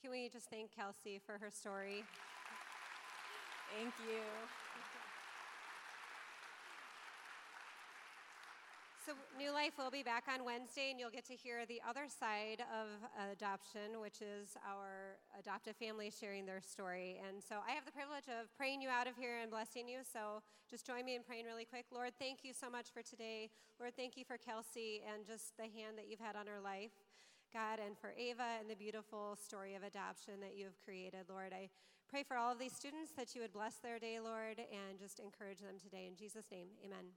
Can 0.00 0.08
we 0.08 0.32
just 0.32 0.48
thank 0.48 0.72
Kelsey 0.72 1.20
for 1.20 1.36
her 1.36 1.52
story? 1.52 2.00
Thank 3.76 3.92
you. 4.08 4.24
So, 9.06 9.14
New 9.38 9.54
Life 9.54 9.78
will 9.78 9.94
be 9.94 10.02
back 10.02 10.24
on 10.26 10.42
Wednesday, 10.42 10.90
and 10.90 10.98
you'll 10.98 11.14
get 11.14 11.24
to 11.30 11.38
hear 11.38 11.62
the 11.62 11.78
other 11.86 12.10
side 12.10 12.66
of 12.74 12.90
adoption, 13.30 14.02
which 14.02 14.18
is 14.18 14.58
our 14.66 15.14
adoptive 15.38 15.76
family 15.78 16.10
sharing 16.10 16.42
their 16.42 16.58
story. 16.58 17.22
And 17.22 17.38
so, 17.38 17.62
I 17.62 17.70
have 17.78 17.86
the 17.86 17.94
privilege 17.94 18.26
of 18.26 18.50
praying 18.58 18.82
you 18.82 18.90
out 18.90 19.06
of 19.06 19.14
here 19.14 19.38
and 19.38 19.46
blessing 19.46 19.86
you. 19.86 20.02
So, 20.02 20.42
just 20.66 20.84
join 20.84 21.06
me 21.06 21.14
in 21.14 21.22
praying 21.22 21.46
really 21.46 21.64
quick. 21.64 21.86
Lord, 21.94 22.18
thank 22.18 22.42
you 22.42 22.50
so 22.50 22.66
much 22.66 22.90
for 22.90 22.98
today. 22.98 23.54
Lord, 23.78 23.94
thank 23.94 24.18
you 24.18 24.24
for 24.26 24.42
Kelsey 24.42 25.06
and 25.06 25.22
just 25.22 25.54
the 25.54 25.70
hand 25.70 25.94
that 26.02 26.10
you've 26.10 26.18
had 26.18 26.34
on 26.34 26.50
her 26.50 26.58
life. 26.58 26.98
God, 27.54 27.78
and 27.78 27.94
for 27.94 28.10
Ava 28.18 28.58
and 28.58 28.66
the 28.66 28.74
beautiful 28.74 29.38
story 29.38 29.78
of 29.78 29.86
adoption 29.86 30.42
that 30.42 30.58
you 30.58 30.64
have 30.66 30.82
created. 30.82 31.30
Lord, 31.30 31.54
I 31.54 31.70
pray 32.10 32.24
for 32.26 32.34
all 32.34 32.50
of 32.50 32.58
these 32.58 32.74
students 32.74 33.14
that 33.14 33.38
you 33.38 33.40
would 33.40 33.54
bless 33.54 33.78
their 33.78 34.00
day, 34.00 34.18
Lord, 34.18 34.58
and 34.58 34.98
just 34.98 35.22
encourage 35.22 35.62
them 35.62 35.78
today. 35.78 36.10
In 36.10 36.18
Jesus' 36.18 36.50
name, 36.50 36.74
amen. 36.82 37.14